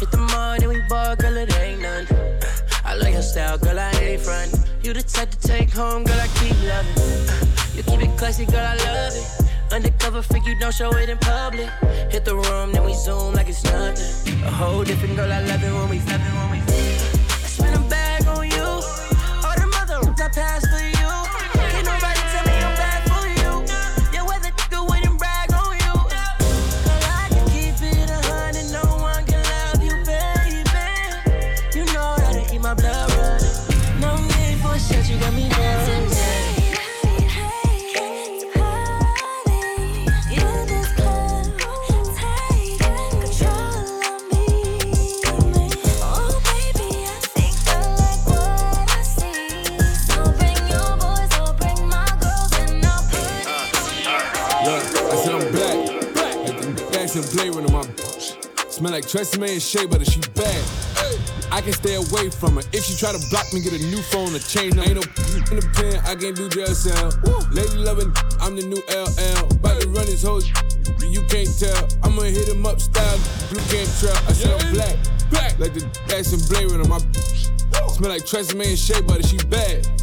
[0.01, 2.07] Hit the mall, then we bar, girl, it ain't none.
[2.85, 4.53] I love your style, girl, I ain't front.
[4.83, 7.77] You the type to take home, girl, I keep loving.
[7.77, 9.73] You keep it classy, girl, I love it.
[9.73, 11.69] Undercover freak, you don't show it in public.
[12.11, 14.43] Hit the room, then we zoom like it's nothing.
[14.45, 16.74] A whole different girl, I love it when we step it, when we
[59.15, 60.05] like Tresemme and Shea Butter.
[60.05, 60.65] She bad.
[61.53, 62.63] I can stay away from her.
[62.73, 64.77] If she try to block me, get a new phone or change.
[64.77, 65.03] Ain't no
[65.51, 67.13] in the pen, I can't do jail cell.
[67.51, 69.55] Lady loving, I'm the new LL.
[69.55, 70.43] About to run this whole
[71.07, 71.89] you can't tell.
[72.03, 73.19] I'ma hit him up style,
[73.51, 74.17] blue can't trail.
[74.27, 74.97] I said I'm black,
[75.31, 76.89] black like the and Blade Runner.
[76.89, 76.99] My
[77.95, 79.23] smell like Tresemme and Shea Butter.
[79.23, 79.94] She bad.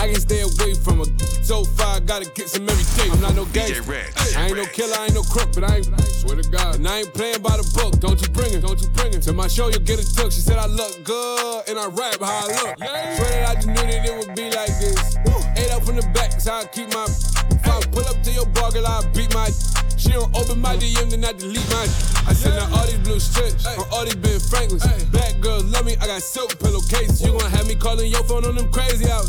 [0.00, 1.04] I can stay away from her.
[1.44, 3.12] So far, I gotta get some every day.
[3.12, 3.84] I'm not no gangster.
[3.84, 5.92] I ain't no killer, I ain't no crook, but I ain't.
[6.24, 8.00] Swear to God, and I ain't playing by the book.
[8.00, 9.20] Don't you bring it, don't you bring it.
[9.28, 10.32] To my show, you'll get a took.
[10.32, 12.80] She said I look good, and I rap how I look.
[12.80, 15.20] Swear that I just knew that it would be like this.
[15.60, 17.04] Eight up from the back, how I keep my.
[17.04, 19.52] If I pull up to your bar, girl, I beat my.
[20.00, 21.84] She don't open my DM, then I delete my.
[22.24, 24.88] I send out all these blue strips on all these Ben Franklins.
[25.12, 27.20] Black girls love me, I got silk pillowcases.
[27.20, 29.28] You gon' have me calling your phone on them crazy hours.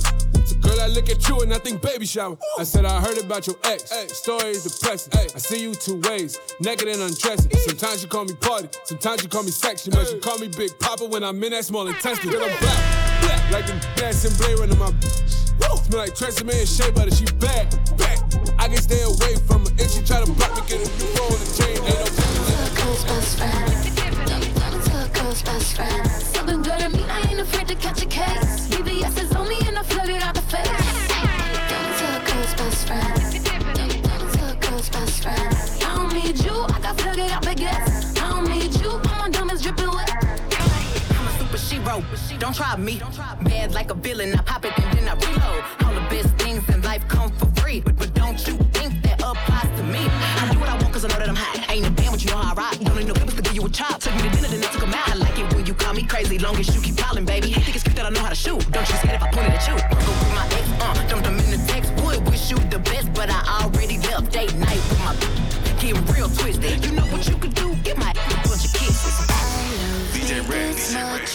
[0.61, 2.37] So girl, I look at you and I think baby shower.
[2.59, 3.91] I said I heard about your ex.
[4.11, 5.13] Story is depressing.
[5.13, 7.51] I see you two ways, naked and undressing.
[7.51, 10.77] Sometimes you call me party, sometimes you call me section, but you call me Big
[10.79, 12.31] Papa when I'm in that small intestine.
[12.31, 14.87] Girl, I'm black, black Like the dancing blade running my.
[14.87, 15.77] Woo!
[15.77, 18.17] Smell like Tracy Man Shea Butter, she back, back.
[18.57, 19.71] I can stay away from her.
[19.77, 21.77] If she try to block me, get a new phone and chain.
[21.85, 22.05] Ain't no
[22.51, 24.83] Circle's best friend.
[24.83, 26.07] Circle's best friend.
[26.07, 28.67] Something good at me, I ain't afraid to catch a case.
[28.69, 30.40] VVS is on me and I flood it out
[36.31, 38.21] need you, I got flooded out baguettes.
[38.21, 40.09] I don't need you, my diamonds dripping wet.
[41.17, 42.39] I'm a super shero.
[42.39, 43.01] Don't try me.
[43.43, 44.33] Bad like a villain.
[44.35, 45.63] I pop it and then I reload.
[45.83, 47.81] All the best things in life come for free.
[47.81, 49.99] But, but don't you think that applies to me?
[49.99, 51.69] I do what I want cause I know that I'm hot.
[51.69, 52.79] Ain't a band, but you know how I rock.
[52.79, 53.99] Don't need no papers to give you a chop.
[53.99, 55.09] Took me to dinner, then I took 'em out.
[55.09, 56.37] I like it when you call me crazy.
[56.39, 57.51] Long as you keep calling, baby.
[57.51, 58.59] Think it's cute that I know how to shoot.
[58.71, 60.00] Don't you scared if I pointed at you?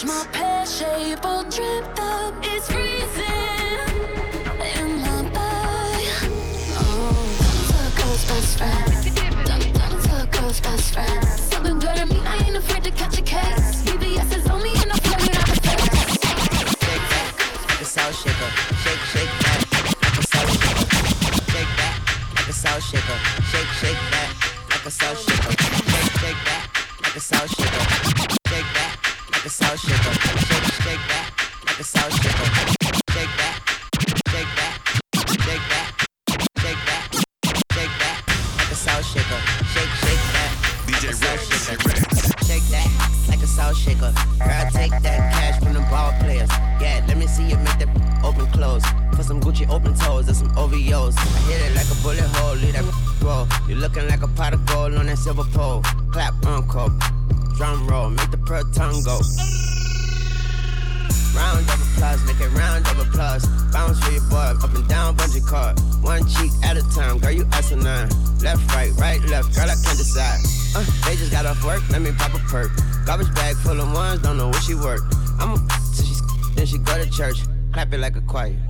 [0.03, 0.07] Red.
[0.07, 2.33] my pear shape all dripped up.
[2.43, 3.25] It's freezing
[4.75, 6.07] in my body.
[6.77, 7.15] Oh,
[7.71, 8.93] Circle's best friend.
[10.03, 11.27] Circle's best friend.
[11.27, 13.81] Something good at me, I ain't afraid to catch a case.
[13.83, 15.89] VVS is on me and I'm flooded out the face.
[17.69, 18.51] like a salt shaker.
[18.83, 19.59] Shake, shake that
[20.03, 20.85] like a salt shaker.
[21.51, 21.95] Shake that
[22.35, 23.17] like a salt shaker.
[23.49, 24.06] Shake, shake
[78.37, 78.66] Clap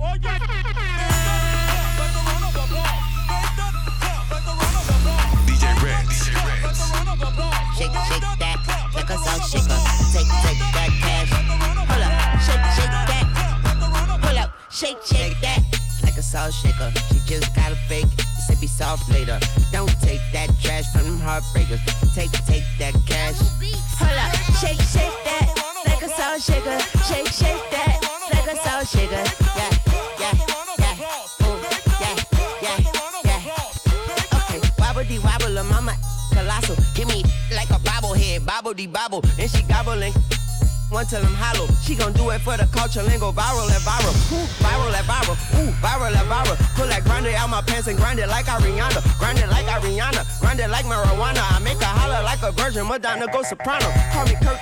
[42.88, 44.14] it for the culture and go viral and viral.
[44.32, 45.36] Ooh, viral and viral.
[45.58, 46.76] Ooh, viral and viral.
[46.76, 49.02] Pull that grinder out my pants and grind it like Ariana.
[49.18, 50.40] Grind it like Ariana.
[50.40, 51.42] Grind it like marijuana.
[51.50, 52.86] I make a holler like a virgin.
[52.86, 53.90] Madonna go soprano.
[54.12, 54.58] Call me Kurt.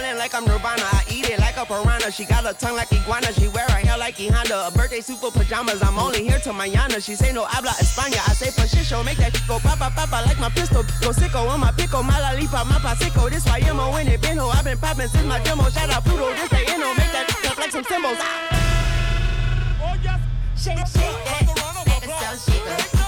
[0.00, 0.82] Wildin' like I'm Nirvana.
[0.82, 2.10] I eat it like a piranha.
[2.10, 3.32] She got a tongue like iguana.
[3.32, 4.66] She wear her hair like E Honda.
[4.66, 5.82] A birthday super pajamas.
[5.82, 7.02] I'm only here till mañana.
[7.04, 8.20] She say no habla España.
[8.28, 8.50] I say
[8.82, 10.82] show make that go papa papa like my pistol.
[11.00, 12.02] Go sicko on my pico.
[12.02, 13.28] My lalipa, my pasico.
[13.30, 14.48] This why I'm when it been ho.
[14.48, 15.68] I've been poppin' since my demo.
[15.68, 16.32] Shout out Pluto.
[16.32, 16.96] This they inno.
[16.96, 18.16] Make that stuff like some symbols.
[18.20, 18.56] Ah.
[20.56, 21.86] Shake, shake that.
[21.86, 22.99] Make a sound shaker.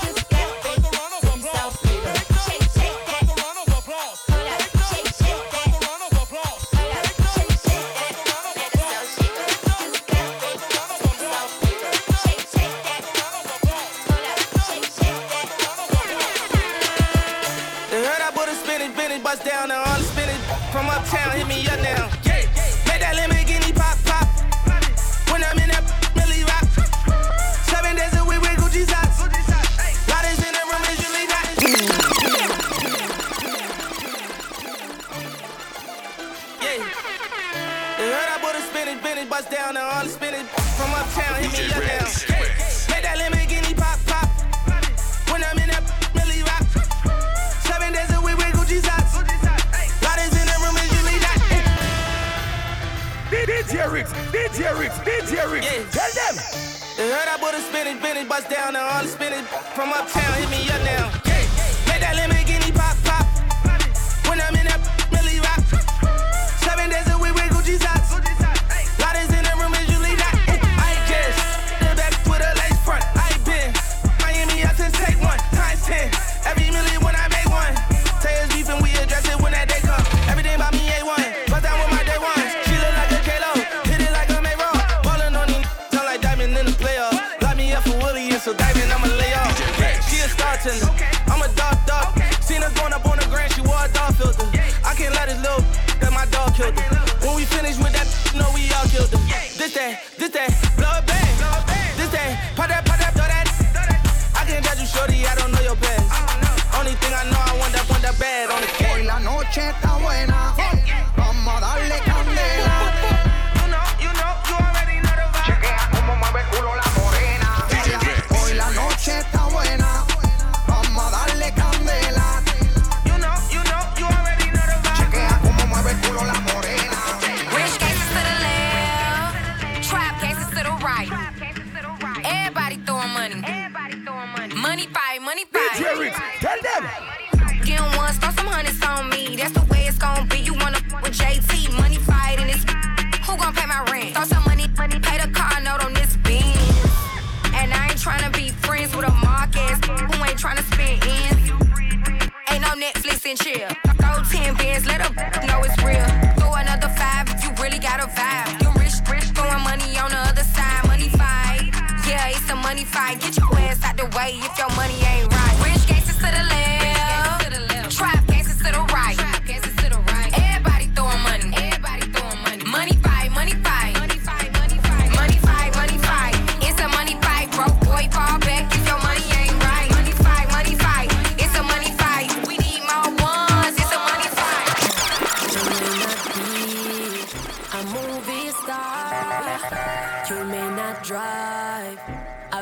[57.53, 59.45] Put a spinach, spinach, bust down and all the spinach
[59.77, 60.33] from uptown.
[60.41, 61.13] Hit me up now.
[61.27, 61.45] Yeah.
[61.85, 62.32] Make that Lamborghini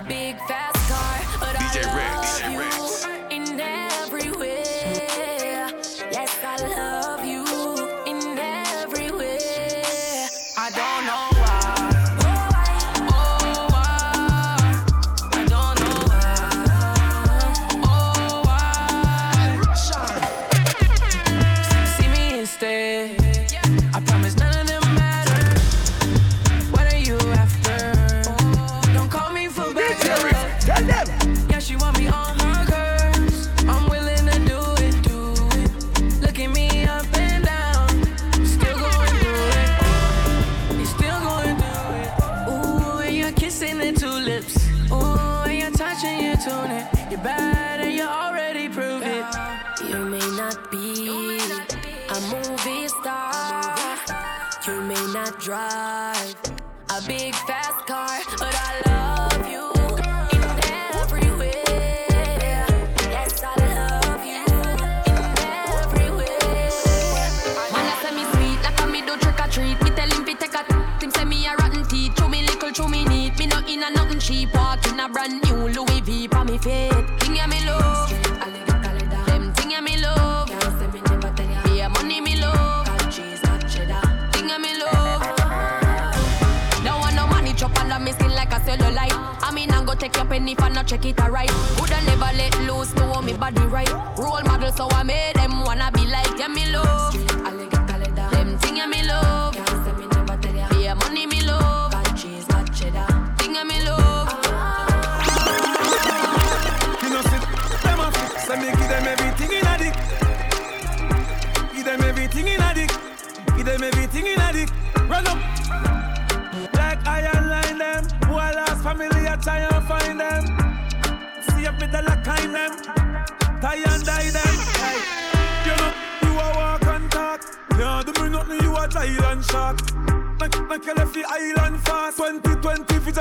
[0.01, 2.20] a big fast car, but DJ I love you
[55.51, 55.89] drive
[90.31, 91.51] penny for not check it alright.
[91.76, 93.91] Woulda never let loose, know me body right.
[94.16, 95.99] Role model, so I made them wanna be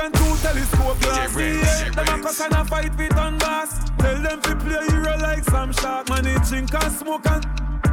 [0.00, 1.36] vision two telescope glass.
[1.36, 3.90] Yeah, Them a cuss and a fight with on gas.
[3.98, 7.44] Tell them to play hero like some shark Man, they drink and smoke and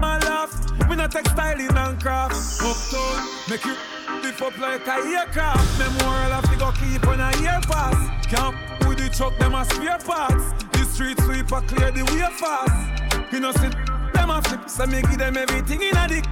[0.03, 0.51] I laugh.
[0.89, 2.36] We not textile in and craft.
[2.62, 3.76] Uptown, make you
[4.22, 5.80] lift up like a aircraft.
[5.80, 8.28] Memorial have to go keep on a year pass.
[8.28, 8.55] Can't
[8.88, 10.66] with the truck, them a spare parts.
[10.72, 13.34] The street sweeper clear the way fast.
[13.34, 13.70] You know, see,
[14.14, 14.70] them a flip.
[14.70, 16.26] So me give them everything in a dick.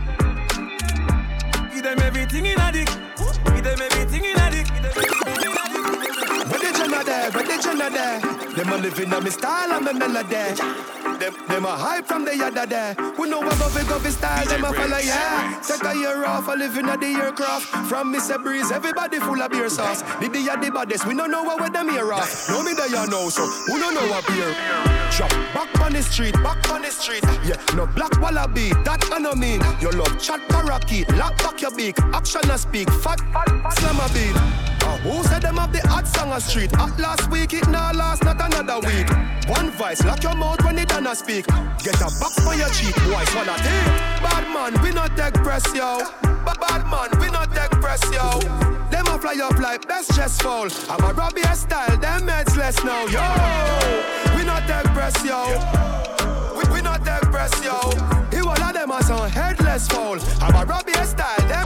[1.74, 2.90] Give them everything in a dick.
[3.46, 4.65] Give them everything in a dick.
[6.50, 7.32] Where the Jenna there?
[7.32, 8.20] Where the Jenna there?
[8.56, 10.56] Them a living on me style and me melody.
[11.20, 12.96] Them, them a hype from the yada there.
[13.18, 15.60] We know what go go style, them a follow yeah.
[15.66, 17.66] Take a year off, a living at the aircraft.
[17.90, 18.42] From Mr.
[18.42, 20.04] Breeze, everybody full of beer sauce.
[20.20, 22.50] Did The the baddest, we don't know what them here off.
[22.50, 24.54] No me there you know, so who don't know what beer.
[25.12, 27.24] Drop back on the street, back on the street.
[27.44, 29.62] Yeah, no black wallaby, that I no mean.
[29.80, 31.98] Your love chat parakeet, lock back your beak.
[32.14, 33.20] Action a speak, fat,
[33.80, 34.75] slam a beat.
[35.04, 36.74] Who said them have the hot song a street?
[36.74, 39.10] At last week, it now last, not another week.
[39.48, 41.46] One vice, lock your mouth when it done a speak.
[41.84, 43.92] Get a box for your cheek, boy, swallow tape.
[44.24, 46.02] Bad man, we not take press, yo.
[46.46, 48.40] Bad man, we not take press, yo.
[48.90, 50.70] Them a fly up like best chest fall.
[50.90, 53.26] I'm a Robbie style, them heads less now, yo.
[54.36, 55.42] We not take press, yo.
[56.58, 58.16] We, we not take press, yo.
[59.76, 60.20] dance foul.
[60.42, 61.66] I'm a Robbie style, them.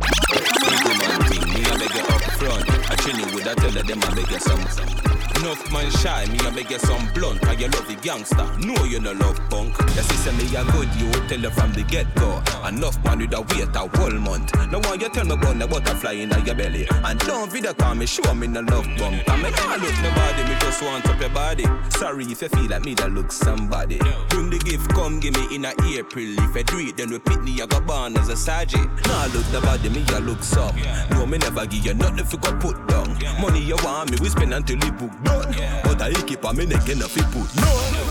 [1.54, 2.79] Me a beg up front.
[3.02, 4.60] I you with a tell them I beg you some.
[5.40, 7.42] Enough man shy, me a beg you some blunt.
[7.42, 9.78] Cause you love the gangster, no you no love punk.
[9.96, 12.44] Your sister me a good, you tell her from the get go.
[12.68, 14.52] Enough man with a wait a whole month.
[14.70, 16.88] No one you tell me about the butterfly in your belly.
[16.92, 19.24] And don't video call me, show me no love bump.
[19.30, 21.66] I me nah look nobody, me just want up your body.
[21.92, 23.98] Sorry if you feel like me that look somebody.
[24.28, 26.36] Bring the gift, come give me in a April.
[26.40, 28.92] If I do it, then repeat me, I go born as a sergeant.
[29.08, 30.76] Nah look nobody, me a look some.
[31.12, 32.99] No, me never give you nothing if you go put down.
[33.40, 35.54] Money you want me, we spend until you book done.
[35.84, 37.70] But I keep on me neck if you put no.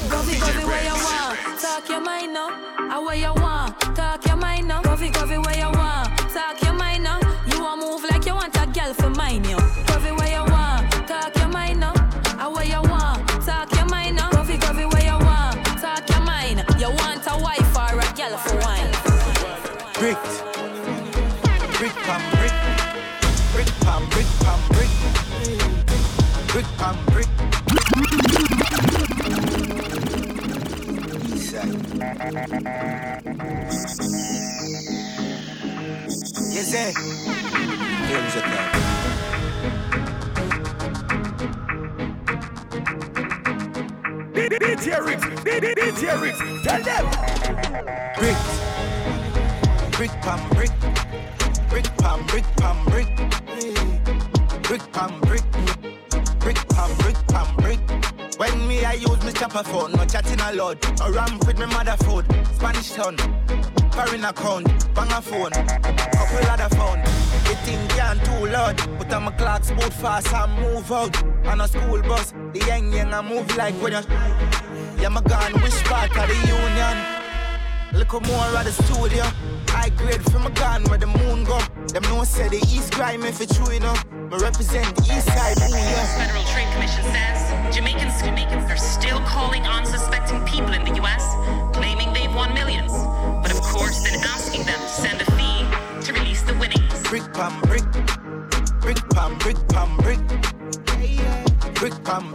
[0.08, 2.48] Go fi, go fi where you want, talk your mind now.
[2.90, 4.82] I where you want, talk your mind now.
[4.82, 5.87] Go fi, go fi where you want,
[26.58, 27.28] brick pam brick.
[36.50, 36.92] Yes, sir.
[38.08, 38.68] Here's the club.
[44.34, 47.04] DJ Riggs, DJ Riggs, tell them.
[48.18, 48.38] Brick,
[49.92, 50.72] brick pam brick,
[51.68, 53.10] brick pam brick pam brick,
[54.64, 55.44] brick pam brick
[58.38, 60.78] When me I use me chopper phone, no chatting a lot.
[61.00, 63.16] I ramp with my mother food, Spanish town,
[63.90, 67.00] foreign account, bang a phone, couple other phone.
[67.48, 71.20] The thing can't too loud, but I'm a clocks boot fast and move out.
[71.46, 74.00] On a school bus, the young young I move like when you.
[75.00, 77.18] Yeah, my gun, which part of the union?
[77.92, 79.24] Look more at the studio.
[79.74, 81.58] I grade from a gun where the moon go.
[81.88, 84.04] Them no say the east crime if it's true enough.
[84.30, 86.18] Me represent the east side, ooh yeah.
[86.18, 91.24] Federal Trade Commission says Jamaicans, Jamaicans are still calling unsuspecting people in the US,
[91.74, 92.92] claiming they've won millions.
[93.40, 95.64] But of course, then asking them to send a fee
[96.04, 97.08] to release the winnings.
[97.08, 97.88] Brick pam brick,
[98.82, 100.20] brick pam brick pam brick,
[101.74, 102.30] brick pam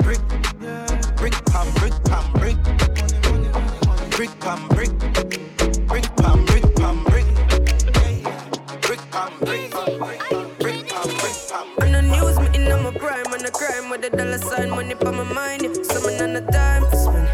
[14.03, 15.61] the dollar sign, money on my mind.
[15.63, 15.73] Yeah.
[15.83, 17.27] Summon on the time for spend.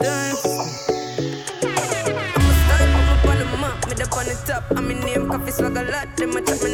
[0.00, 1.10] Time for spend.
[2.36, 4.64] I'ma start up on the map, me up on the top.
[4.70, 6.16] I'm in name, coffee swag a lot.
[6.16, 6.69] Them a chat me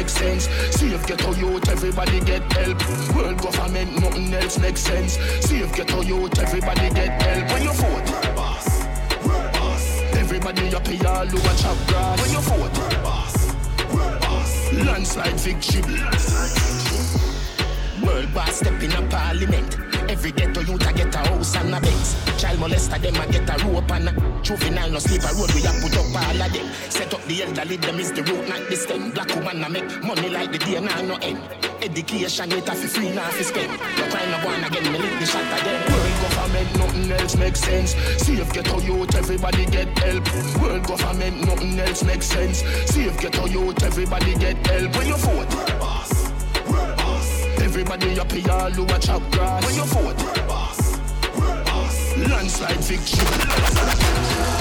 [0.00, 0.48] makes sense.
[0.76, 2.78] Save ghetto youth, everybody get help.
[3.14, 3.40] World
[4.00, 5.18] nothing else makes sense.
[5.46, 7.52] Save ghetto youth, everybody get help.
[7.52, 7.72] When you
[8.36, 8.86] boss,
[9.26, 10.02] world boss.
[10.14, 11.24] Everybody up here,
[11.88, 12.20] grass.
[12.20, 13.54] When you vote, world boss,
[13.94, 14.72] world boss.
[14.72, 16.00] Landslide victory.
[18.06, 19.89] World boss step in a parliament.
[20.20, 22.14] Every ghetto youth a get a house and a Benz.
[22.36, 25.64] Child molester them a get a rope and a juvenile no sleep a road we
[25.64, 26.66] a put up all of them.
[26.90, 29.12] Set up the elderly them is the root not the stem.
[29.12, 31.40] Black woman a make money like the day now no end.
[31.80, 33.72] Education it a fi free now fi spend.
[33.72, 35.80] No crime no one again me lick the shot again.
[35.88, 37.94] World government nothing else makes sense.
[38.20, 40.60] Save ghetto youth everybody get help.
[40.60, 42.58] World government nothing else makes sense.
[42.92, 44.94] Save ghetto youth everybody get help.
[44.98, 46.19] When you vote,
[47.62, 49.64] Everybody up here all over chop grass.
[49.64, 50.98] When you vote, world boss,
[51.38, 52.16] world boss.
[52.16, 53.26] Landslide victory.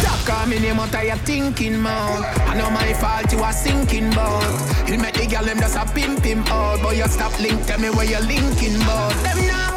[0.03, 2.25] Talk on me name out of your thinking mouth.
[2.47, 4.43] I know my fault you are sinking bout.
[4.87, 7.65] He make the girl them just a pimp him out, but you stop link.
[7.65, 9.13] Tell me where you're linking bout.
[9.23, 9.68] Them now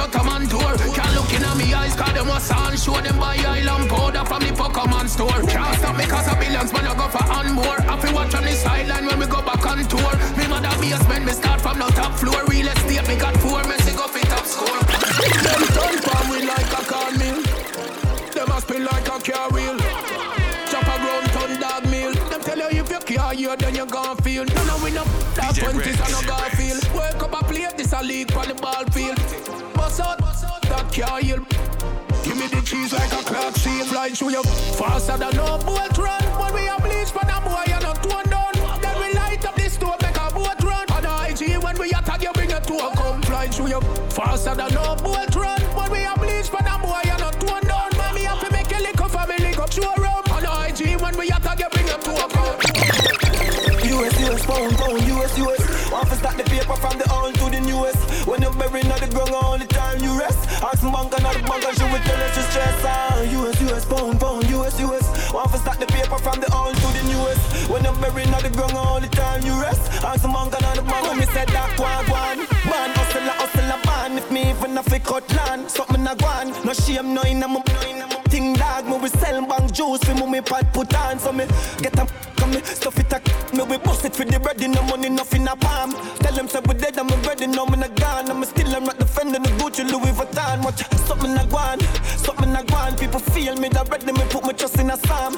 [0.00, 0.72] shut a man door.
[0.96, 4.40] Can't look in me eyes, cause them was on show them buy island powder from
[4.42, 5.40] the Pokemon store.
[5.52, 7.80] Can't stop me cause of billions, man, I go for and more.
[7.92, 10.12] I feel watch on the sideline when we go back on tour.
[10.38, 12.40] Me mother basement, me start from the top floor.
[12.48, 14.80] Real estate, me got four, me go fit top score.
[15.44, 17.40] Them turn from we like a corn mill.
[18.34, 19.79] Them a spin like a car wheel.
[23.34, 24.44] You you can't then you gon' feel.
[24.44, 25.04] No, no, we no
[25.34, 26.82] that twenties and no Garfield.
[26.94, 29.16] Wake up a play, this a league on the ball field.
[29.74, 31.38] Bust out, that can't heal.
[32.24, 35.96] Give me the cheese like a clock seal, flying through you faster than no boat
[35.98, 36.22] run.
[36.38, 38.52] When we a bleach for the boy, you're not torn down.
[38.80, 40.86] Then we light up the store, make a boat run.
[40.90, 44.54] On IG, when we attack you, bring it to a come flying through you faster
[44.54, 45.60] than no boat run.
[45.76, 47.90] When we a bleach for the boy, you're not torn down.
[48.14, 50.09] Me have to make a lick of family, go show
[58.70, 60.38] Buried on the ground, all the time you rest.
[60.62, 62.78] Ask the bank, another bank, and she will tell us to stress.
[62.86, 65.32] Ah, US, US, pound, pound, US, US.
[65.34, 67.68] Want to start the paper from the old to the newest.
[67.68, 69.82] When you're buried on the ground, all the time you rest.
[70.04, 72.38] Ask the bank, another bank, when me said that one, one.
[72.70, 74.18] Man, hustle, a hustle, a man.
[74.18, 76.54] If me even a fake cut land, something a gwan.
[76.64, 78.22] No shame, no in a mo, no in a mo.
[78.30, 81.44] Ting dog, me we sell bank juice, we me pot put on, so me
[81.82, 82.06] get a
[82.38, 83.18] come me stuff it a
[83.56, 85.90] me we bust it for the bread, no money, nothing a palm.
[86.22, 87.09] Tell them say we dead, I'm
[90.70, 90.90] Vuitton.
[90.90, 91.80] Watch something a gwan,
[92.18, 92.96] something a gwan.
[92.96, 95.34] People feel me that ready, me put my trust in a psalm.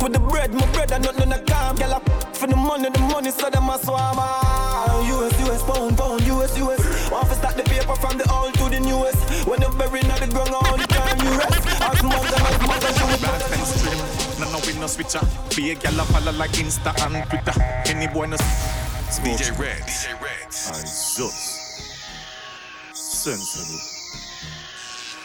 [0.00, 1.76] With the bread, my bread, I nothing a calm.
[1.76, 2.00] Girl, I
[2.32, 4.16] for the money, the money, so them a swam.
[4.18, 7.10] Ah, US, US, pound, pound, US, US.
[7.10, 9.18] Want to start the paper from the old to the newest.
[9.46, 11.66] When you're buried on the ground, all the time you rest.
[11.82, 13.98] Ask man, ask man, ask man, Back and stream.
[14.38, 15.20] No, no, we no switcher.
[15.56, 17.60] Be a gal follow like Insta and Twitter.
[17.86, 19.82] Any boy no DJ Red.
[19.82, 20.46] DJ Red.
[20.46, 21.58] I just
[22.94, 23.97] sensible.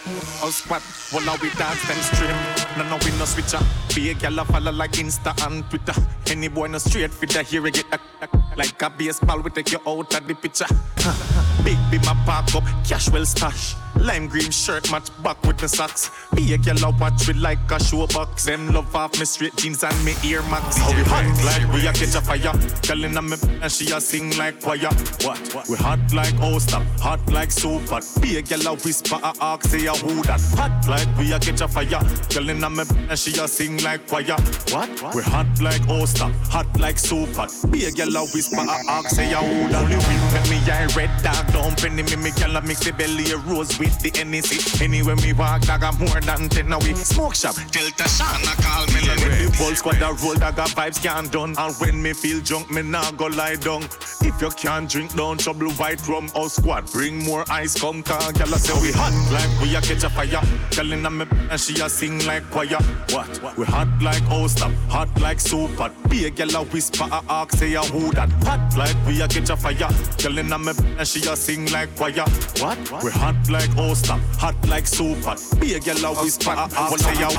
[0.05, 0.81] Us squad,
[1.13, 2.62] well we dance them stream.
[2.77, 3.59] No, no, we no switcher.
[3.93, 5.93] Be a gal a follow like Insta and Twitter.
[6.27, 9.39] Any boy no straight fit the here get a, a, like a baseball.
[9.41, 10.65] We take you out of the picture.
[11.63, 13.75] Big be my park up, casual stash.
[13.99, 16.09] Lime green shirt match back with the socks.
[16.33, 18.45] Be a gal a watch with like a show box.
[18.45, 20.77] Them love off me straight jeans and me ear max.
[20.77, 22.53] How we hot like we a catch a fire.
[22.87, 24.89] Girl inna me and she a sing like choir.
[25.21, 25.37] What?
[25.53, 25.69] what?
[25.69, 27.51] We hot like oh stop, hot like.
[27.87, 30.41] But be a gal a whisper a ask say a who that.
[30.57, 32.01] Hot like we a catch a fire.
[32.33, 34.37] Girl and she a sing like choir.
[34.71, 34.89] What?
[35.01, 35.15] what?
[35.15, 37.29] We hot like stop, hot like soup.
[37.69, 39.83] Be a gal a whisper a ask say a who that.
[39.83, 43.31] Only when me I red dog don't penny me me gal a mix the belly
[43.31, 44.81] a rose with the NEC.
[44.81, 47.55] Anywhere me walk, dog a more than ten now we smoke shop.
[47.55, 51.31] Tell Tashana call me like when the whole squad a roll, dog a vibes can't
[51.31, 51.55] done.
[51.57, 53.83] And when me feel drunk, me nah go lie down.
[54.21, 58.29] If you can't drink down trouble white rum or squad, bring more ice come car.
[58.29, 60.43] A say we hot like we a catch a fire.
[60.71, 62.77] Gyal inna me and she a sing like choir.
[63.09, 63.57] What?
[63.57, 65.91] We hot like stop, hot like soup pot.
[66.09, 68.29] Be a gyal a whisper a ask say a who that.
[68.45, 69.89] Hot like we a catch a fire.
[70.21, 72.25] Gyal inna me and she a sing like choir.
[72.61, 72.77] What?
[73.03, 75.39] We hot like stop, hot like soup pot.
[75.59, 77.29] Be a gyal a whisper a ask say a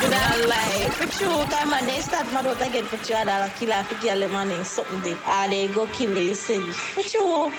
[0.00, 0.88] Don't lie.
[0.94, 4.20] For true, come on, they start mad out again for two dollar killer for girl
[4.20, 6.70] them money something ah they go kill the city.
[6.70, 7.52] For true.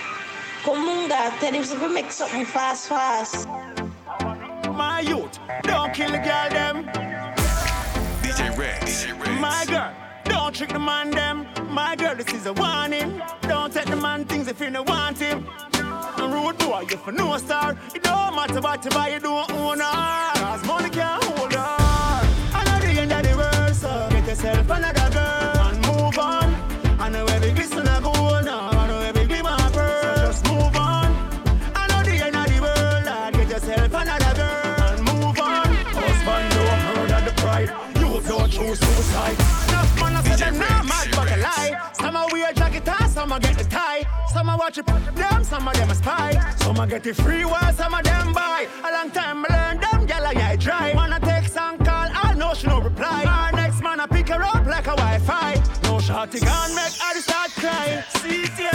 [0.63, 3.47] Kumunga, tell him to make something fast, fast.
[4.75, 6.83] My youth, don't kill the girl them.
[8.21, 9.39] DJ Red.
[9.39, 9.93] My girl,
[10.25, 11.47] don't trick the man them.
[11.69, 13.21] My girl, this is a warning.
[13.43, 15.47] Don't take the man things if you don't want him.
[15.75, 17.77] And rude boy, you for no star.
[17.93, 20.31] It don't matter what you buy, you don't own her.
[20.35, 21.77] Cause money can't hold her.
[22.53, 25.04] I know the end of the world, so get yourself another
[38.75, 39.39] choose suicide.
[39.69, 41.91] Enough man, I said them nah mad, but a lie.
[41.93, 44.03] Some a wear jacket, and some a get the tie.
[44.31, 46.55] Some a watch it, them, some of them a spy.
[46.57, 48.67] Some a get it free while some of them buy.
[48.83, 50.93] A long time I learn them, gyal a yeah dry.
[50.93, 53.23] Man a text and call, I know she no reply.
[53.25, 55.61] Our next man a pick her up like a Wi-Fi.
[55.83, 58.03] No shorty can make her start crying.
[58.19, 58.74] See yeah.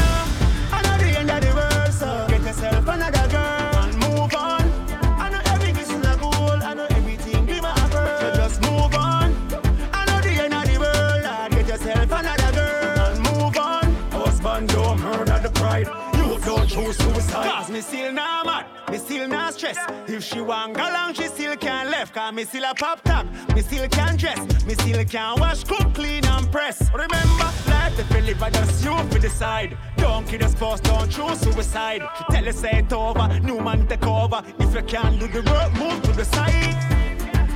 [19.75, 20.09] Stress.
[20.09, 22.15] If she want go long, she still can left.
[22.15, 24.65] Cause me still a pop top, me still can dress.
[24.65, 26.91] Me still can wash, cook, clean and press.
[26.93, 29.77] Remember, life if you live, just you for decide.
[29.97, 32.03] Don't kill the spouse, don't choose suicide.
[32.19, 34.43] She tell you say it over, new man take over.
[34.59, 36.77] If you can't do the work, move to the side.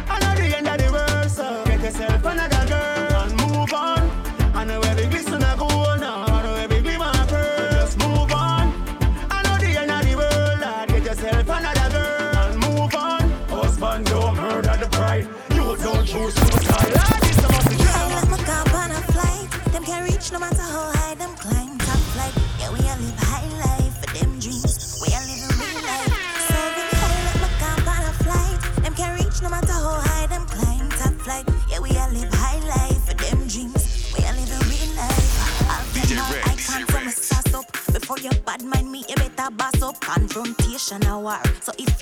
[0.09, 3.73] I know the end of the world, so uh, get yourself another girl and move
[3.73, 4.11] on.
[4.55, 5.94] I know every glisten I go
[20.35, 21.79] no matter how high them climb.
[21.79, 22.35] Top flight.
[22.59, 24.99] Yeah, we a live high life for them dreams.
[25.01, 26.11] We a live real life.
[26.51, 26.59] So
[26.99, 28.59] high let my car on a flight.
[28.83, 30.91] Them can reach no matter how high them climb.
[30.99, 31.47] Top flight.
[31.71, 34.11] Yeah, we a live high life for them dreams.
[34.11, 35.71] We a live real life.
[35.71, 37.71] I'll get my icon from a sauce up.
[37.95, 40.01] Before you bad mind me, you better boss up.
[40.01, 41.39] Confrontation a war.
[41.61, 41.94] So if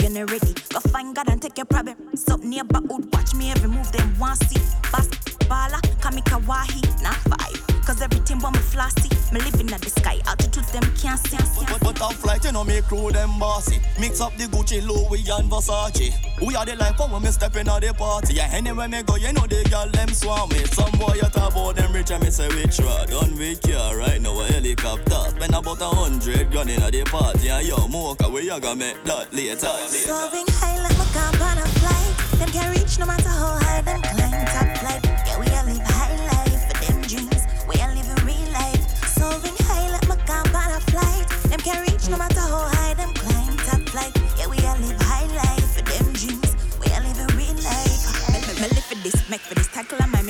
[13.02, 13.80] crew them bossy.
[14.00, 16.14] Mix up the Gucci, Louis and Versace.
[16.46, 18.34] We are the life for when me step in the party.
[18.34, 20.64] Yeah, anywhere me go, you know the girl them swarm me.
[20.66, 23.08] Some boy you talk about them rich and me say which road.
[23.08, 25.30] Done with car right now a helicopter.
[25.30, 27.48] Spend about a hundred grand in at the party.
[27.48, 29.66] And yo, mocha, where you gonna make that later?
[29.66, 30.06] later.
[30.06, 32.38] Soaring high like my car on a flight.
[32.38, 34.71] Them can reach no matter how high them climb.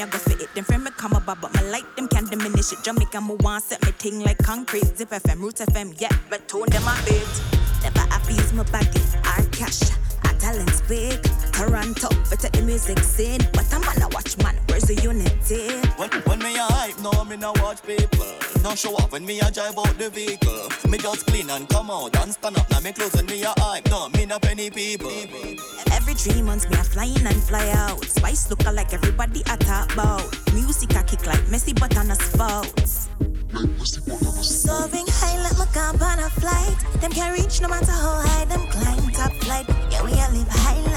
[0.02, 0.52] I go for it.
[0.54, 2.82] Them friend me come about, but my light them can diminish it.
[2.82, 4.84] Jamaica, me want set me ting like concrete.
[4.96, 7.28] Zip FM, Root FM, yeah, but tone them a bit.
[7.84, 9.80] Never happy use my body, our cash.
[10.24, 11.22] Our talent's big.
[11.52, 13.40] Toronto, better the music scene.
[13.52, 15.70] But I'm gonna watch man, where's the unity?
[15.96, 18.51] When, when me a hype, no me no watch people.
[18.62, 20.68] No show off when me a drive out the vehicle.
[20.88, 22.70] Me just clean and come out and stand up.
[22.70, 23.90] Now me clothes when me a hype.
[23.90, 25.10] No, me no penny people.
[25.90, 28.04] Every three months, me a flying and fly out.
[28.04, 30.24] Spice look like everybody I talk about.
[30.54, 33.08] Music I kick like messy but on a spouts.
[34.42, 36.76] Soaring high like my car on a flight.
[37.00, 39.10] Them can reach no matter how high them climb.
[39.10, 40.91] Top flight, yeah, we a live high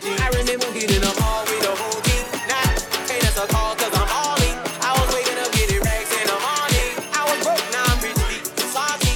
[0.00, 0.20] jeans.
[0.20, 2.24] I remember getting them all with the whole team.
[2.48, 2.64] Now,
[3.08, 4.56] hey, that's a call cause I'm all in.
[4.80, 6.90] I was waking up getting racks in the morning.
[7.12, 9.14] I was broke, now I'm rich, deep, salty.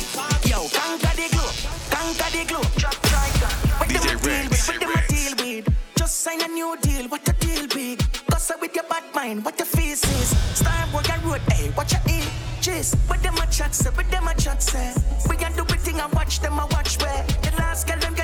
[0.49, 1.57] Yo, conquer the globe,
[1.91, 2.71] conquer the globe.
[2.77, 3.51] Drop striker.
[3.81, 4.69] What them a deal with?
[4.69, 5.65] What them a deal with?
[5.97, 7.09] Just sign a new deal.
[7.09, 8.05] What a deal big?
[8.31, 9.45] Gossip with your bad mind.
[9.45, 10.29] What the face is?
[10.59, 11.41] Star boy and road.
[11.53, 12.95] Hey, watch your inches.
[13.09, 13.91] What them a chat say?
[13.91, 14.93] What them a chat say?
[15.29, 18.24] We can do everything and watch them a watch where the last girl them get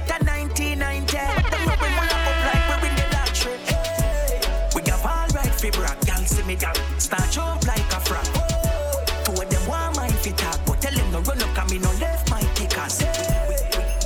[7.10, 8.26] start jump like a frog.
[8.36, 11.70] Oh, Two of them want my fit talk, but tell them no run up 'cause
[11.70, 13.02] me no left my kickers.
[13.48, 13.56] We,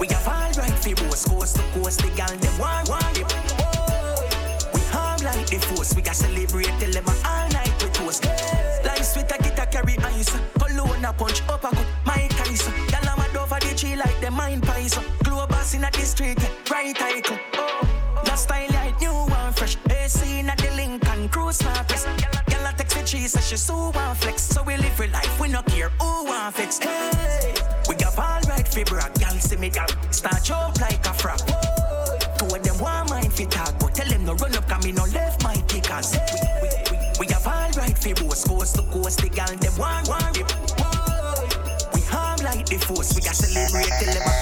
[0.01, 2.01] we have all right for both coast to coast.
[2.01, 3.27] The gal them want want it.
[3.61, 4.25] Oh,
[4.73, 5.95] we hard like the force.
[5.95, 8.25] We got celebrate till them all night we toast.
[8.85, 10.33] Like sweet a get a carry ice.
[10.59, 12.67] Cologne a punch up a good my ice.
[12.93, 14.99] Gal a mad over the tree like them mind pies.
[15.25, 16.39] Glow boss in a the street,
[16.71, 17.39] right icon.
[23.55, 24.43] She so want flex.
[24.43, 26.79] So we live real life, we no care who want fix.
[26.79, 27.55] Hey,
[27.89, 29.15] we got all right fi brag.
[29.15, 31.39] Gal see me gal start jump like a frog.
[32.39, 34.85] Two of them want mind fi talk, but tell them no run up, up 'cause
[34.85, 36.17] me no left my kickers.
[36.63, 39.21] We, we, we, we have all right fi boast, coast to coast.
[39.21, 40.51] The gal them want want rip.
[41.95, 43.15] We harm like the force.
[43.15, 44.34] We got celebrate till